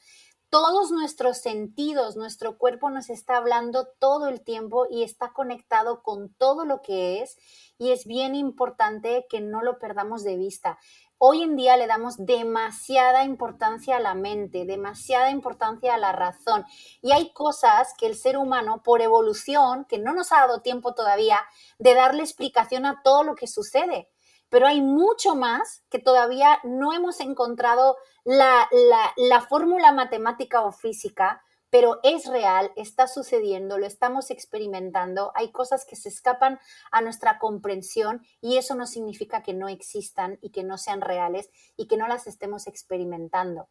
[0.50, 6.32] todos nuestros sentidos, nuestro cuerpo nos está hablando todo el tiempo y está conectado con
[6.32, 7.36] todo lo que es
[7.76, 10.78] y es bien importante que no lo perdamos de vista.
[11.18, 16.64] Hoy en día le damos demasiada importancia a la mente, demasiada importancia a la razón
[17.02, 20.94] y hay cosas que el ser humano por evolución, que no nos ha dado tiempo
[20.94, 21.40] todavía
[21.78, 24.08] de darle explicación a todo lo que sucede
[24.48, 28.68] pero hay mucho más que todavía no hemos encontrado la,
[29.48, 35.96] fórmula matemática o física, pero es real, está sucediendo, lo estamos experimentando, hay cosas que
[35.96, 36.58] se escapan
[36.90, 41.50] a nuestra comprensión y eso no significa que no existan y que no sean reales
[41.76, 43.68] y que no las estemos experimentando.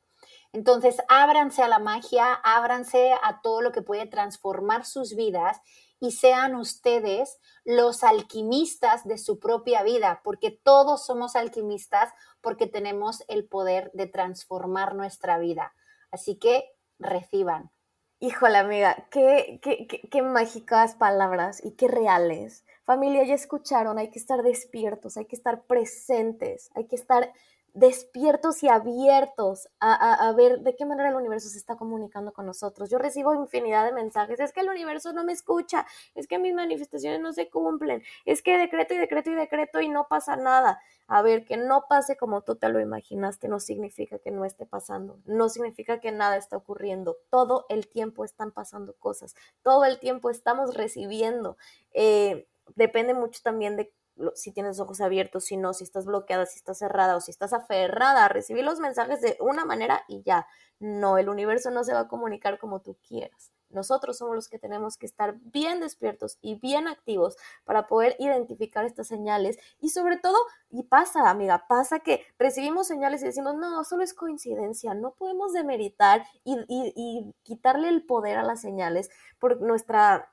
[0.52, 5.60] Entonces, ábranse a la magia, ábranse a todo lo que puede transformar sus vidas
[6.00, 13.24] y sean ustedes los alquimistas de su propia vida, porque todos somos alquimistas porque tenemos
[13.28, 15.74] el poder de transformar nuestra vida.
[16.12, 16.66] Así que
[17.00, 17.72] reciban.
[18.20, 22.66] Híjole, amiga, qué, qué, qué, qué mágicas palabras y qué reales.
[22.84, 27.32] Familia, ya escucharon, hay que estar despiertos, hay que estar presentes, hay que estar
[27.78, 32.90] despiertos y abiertos a, ver de qué manera el universo se está comunicando con nosotros.
[32.90, 36.56] Yo recibo infinidad de mensajes, es que el universo no me escucha, es que mis
[36.56, 40.82] manifestaciones no se cumplen, es que decreto y decreto y decreto y no pasa nada.
[41.08, 44.66] A ver, que no pase como tú te lo imaginaste no significa que no esté
[44.66, 47.18] pasando, no significa que nada está ocurriendo.
[47.30, 51.58] Todo el tiempo están pasando cosas, todo el tiempo estamos recibiendo.
[51.94, 53.94] Eh, depende mucho también de
[54.36, 57.54] si tienes ojos abiertos, si no, si estás bloqueada, si estás cerrada o si estás
[57.54, 60.48] aferrada a recibir los mensajes de una manera y ya.
[60.80, 63.52] No, el universo no se va a comunicar como tú quieras.
[63.70, 68.86] nosotros somos los que tenemos que estar bien despiertos y bien activos para poder identificar
[68.86, 70.38] estas señales y sobre todo,
[70.70, 75.52] y pasa, amiga, pasa que recibimos señales y decimos, no, solo es coincidencia, no podemos
[75.54, 79.10] demeritar y, y quitarle el poder a las señales
[79.40, 80.32] por nuestra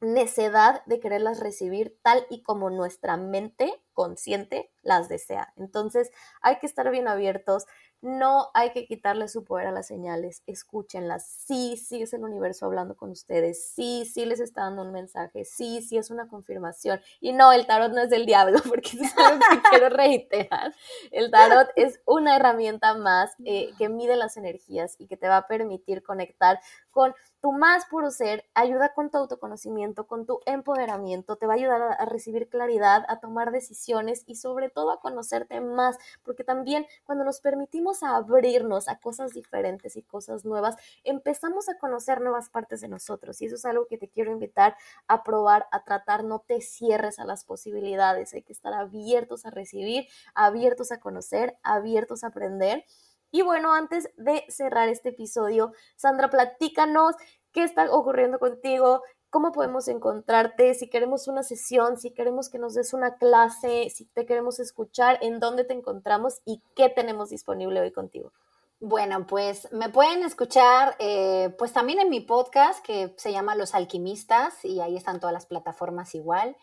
[0.00, 5.52] necedad de quererlas recibir tal y como nuestra mente consciente las desea.
[5.56, 6.10] Entonces
[6.42, 7.66] hay que estar bien abiertos,
[8.02, 11.26] no hay que quitarle su poder a las señales, escúchenlas.
[11.26, 15.44] Sí, sí es el universo hablando con ustedes, sí, sí les está dando un mensaje,
[15.44, 17.00] sí, sí es una confirmación.
[17.20, 20.74] Y no, el tarot no es del diablo, porque es algo que quiero reiterar.
[21.10, 25.38] El tarot es una herramienta más eh, que mide las energías y que te va
[25.38, 31.36] a permitir conectar con tu más puro ser, ayuda con tu autoconocimiento, con tu empoderamiento,
[31.36, 35.00] te va a ayudar a, a recibir claridad, a tomar decisiones y sobre todo a
[35.00, 41.68] conocerte más, porque también cuando nos permitimos abrirnos a cosas diferentes y cosas nuevas, empezamos
[41.68, 44.76] a conocer nuevas partes de nosotros y eso es algo que te quiero invitar
[45.08, 49.50] a probar, a tratar, no te cierres a las posibilidades, hay que estar abiertos a
[49.50, 52.84] recibir, abiertos a conocer, abiertos a aprender.
[53.30, 57.16] Y bueno, antes de cerrar este episodio, Sandra, platícanos
[57.52, 62.74] qué está ocurriendo contigo, cómo podemos encontrarte, si queremos una sesión, si queremos que nos
[62.74, 67.80] des una clase, si te queremos escuchar, en dónde te encontramos y qué tenemos disponible
[67.80, 68.32] hoy contigo.
[68.78, 73.74] Bueno, pues me pueden escuchar eh, pues también en mi podcast que se llama Los
[73.74, 76.56] Alquimistas y ahí están todas las plataformas igual.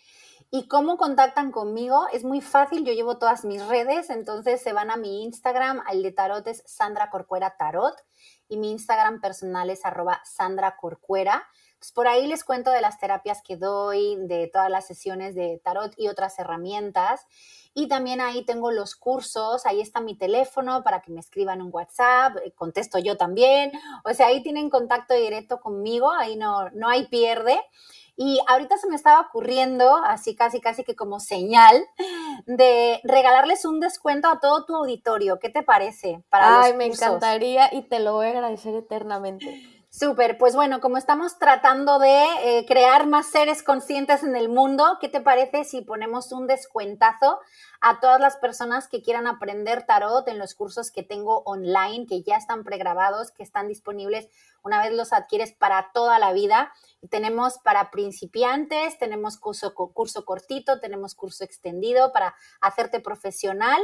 [0.51, 2.05] ¿Y cómo contactan conmigo?
[2.14, 6.03] Es muy fácil, yo llevo todas mis redes, entonces se van a mi Instagram, el
[6.03, 7.95] de tarot es Sandra Corcuera Tarot
[8.48, 11.48] y mi Instagram personal es arroba Sandra Corcuera.
[11.94, 15.94] por ahí les cuento de las terapias que doy, de todas las sesiones de tarot
[15.98, 17.26] y otras herramientas.
[17.74, 21.70] Y también ahí tengo los cursos, ahí está mi teléfono para que me escriban un
[21.74, 23.72] WhatsApp, eh, contesto yo también.
[24.06, 27.60] O sea, ahí tienen contacto directo conmigo, ahí no, no hay pierde.
[28.16, 31.84] Y ahorita se me estaba ocurriendo, así casi, casi que como señal,
[32.45, 35.39] de regalarles un descuento a todo tu auditorio.
[35.39, 36.24] ¿Qué te parece?
[36.30, 39.83] Para Ay, me encantaría y te lo voy a agradecer eternamente.
[39.96, 44.98] Súper, pues bueno, como estamos tratando de eh, crear más seres conscientes en el mundo,
[45.00, 47.39] ¿qué te parece si ponemos un descuentazo
[47.80, 52.24] a todas las personas que quieran aprender tarot en los cursos que tengo online, que
[52.24, 54.30] ya están pregrabados, que están disponibles
[54.64, 56.74] una vez los adquieres para toda la vida?
[57.10, 63.82] tenemos para principiantes, tenemos curso, curso cortito, tenemos curso extendido para hacerte profesional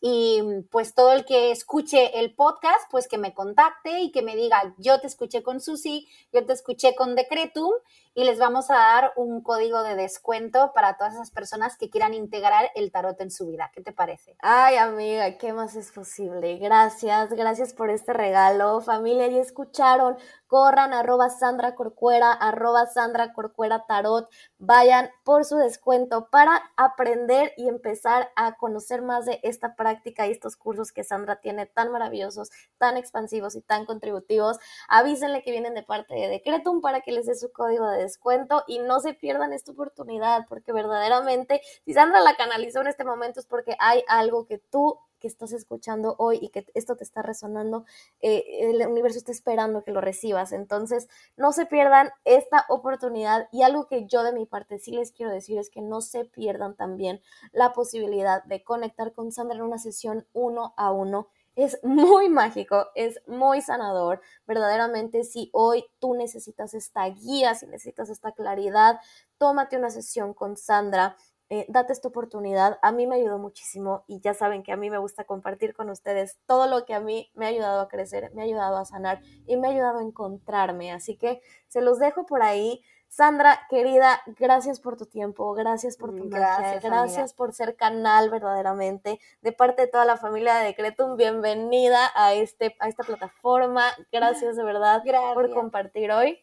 [0.00, 0.40] y
[0.70, 4.74] pues todo el que escuche el podcast, pues que me contacte y que me diga,
[4.78, 7.72] yo te escuché con Susi, yo te escuché con Decretum
[8.14, 12.14] y les vamos a dar un código de descuento para todas esas personas que quieran
[12.14, 13.70] integrar el tarot en su vida.
[13.72, 14.36] ¿Qué te parece?
[14.40, 16.58] Ay, amiga, ¿qué más es posible?
[16.58, 18.80] Gracias, gracias por este regalo.
[18.80, 20.16] Familia, ya escucharon,
[20.48, 27.68] corran arroba Sandra Corcuera, arroba Sandra Corcuera Tarot, vayan por su descuento para aprender y
[27.68, 32.50] empezar a conocer más de esta práctica y estos cursos que Sandra tiene tan maravillosos,
[32.78, 34.58] tan expansivos y tan contributivos.
[34.88, 38.64] Avísenle que vienen de parte de Decretum para que les dé su código de descuento
[38.66, 43.40] y no se pierdan esta oportunidad porque verdaderamente si Sandra la canalizó en este momento
[43.40, 47.22] es porque hay algo que tú que estás escuchando hoy y que esto te está
[47.22, 47.84] resonando,
[48.20, 50.52] eh, el universo está esperando que lo recibas.
[50.52, 55.12] Entonces, no se pierdan esta oportunidad y algo que yo de mi parte sí les
[55.12, 57.20] quiero decir es que no se pierdan también
[57.52, 62.86] la posibilidad de conectar con Sandra en una sesión uno a uno es muy mágico,
[62.94, 64.20] es muy sanador.
[64.46, 69.00] Verdaderamente, si hoy tú necesitas esta guía, si necesitas esta claridad,
[69.38, 71.16] tómate una sesión con Sandra.
[71.52, 72.78] Eh, date esta oportunidad.
[72.80, 75.90] A mí me ayudó muchísimo y ya saben que a mí me gusta compartir con
[75.90, 78.84] ustedes todo lo que a mí me ha ayudado a crecer, me ha ayudado a
[78.84, 80.92] sanar y me ha ayudado a encontrarme.
[80.92, 82.82] Así que se los dejo por ahí.
[83.10, 89.18] Sandra, querida, gracias por tu tiempo, gracias por tu gracias, gracias por ser canal verdaderamente.
[89.42, 93.84] De parte de toda la familia de Decretum, bienvenida a, este, a esta plataforma.
[94.12, 95.02] Gracias de verdad
[95.34, 96.38] por compartir hoy.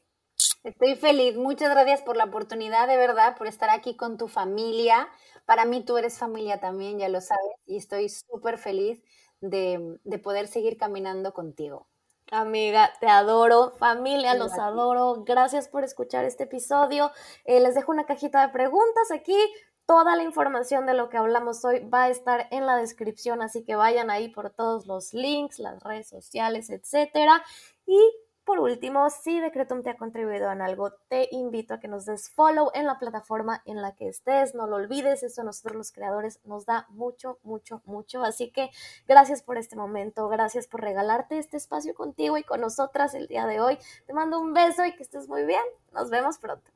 [0.65, 5.07] Estoy feliz, muchas gracias por la oportunidad, de verdad, por estar aquí con tu familia.
[5.45, 9.01] Para mí tú eres familia también, ya lo sabes, y estoy súper feliz
[9.39, 11.87] de, de poder seguir caminando contigo.
[12.31, 15.23] Amiga, te adoro, familia, los adoro.
[15.23, 17.11] Gracias por escuchar este episodio.
[17.45, 19.37] Eh, les dejo una cajita de preguntas aquí.
[19.85, 23.63] Toda la información de lo que hablamos hoy va a estar en la descripción, así
[23.63, 27.41] que vayan ahí por todos los links, las redes sociales, etcétera.
[27.85, 27.97] Y
[28.47, 32.29] por último, si Decretum te ha contribuido en algo, te invito a que nos des
[32.29, 34.55] follow en la plataforma en la que estés.
[34.55, 38.23] No lo olvides, eso a nosotros los creadores nos da mucho, mucho, mucho.
[38.23, 38.69] Así que
[39.05, 43.45] gracias por este momento, gracias por regalarte este espacio contigo y con nosotras el día
[43.45, 43.77] de hoy.
[44.05, 45.63] Te mando un beso y que estés muy bien.
[45.91, 46.71] Nos vemos pronto.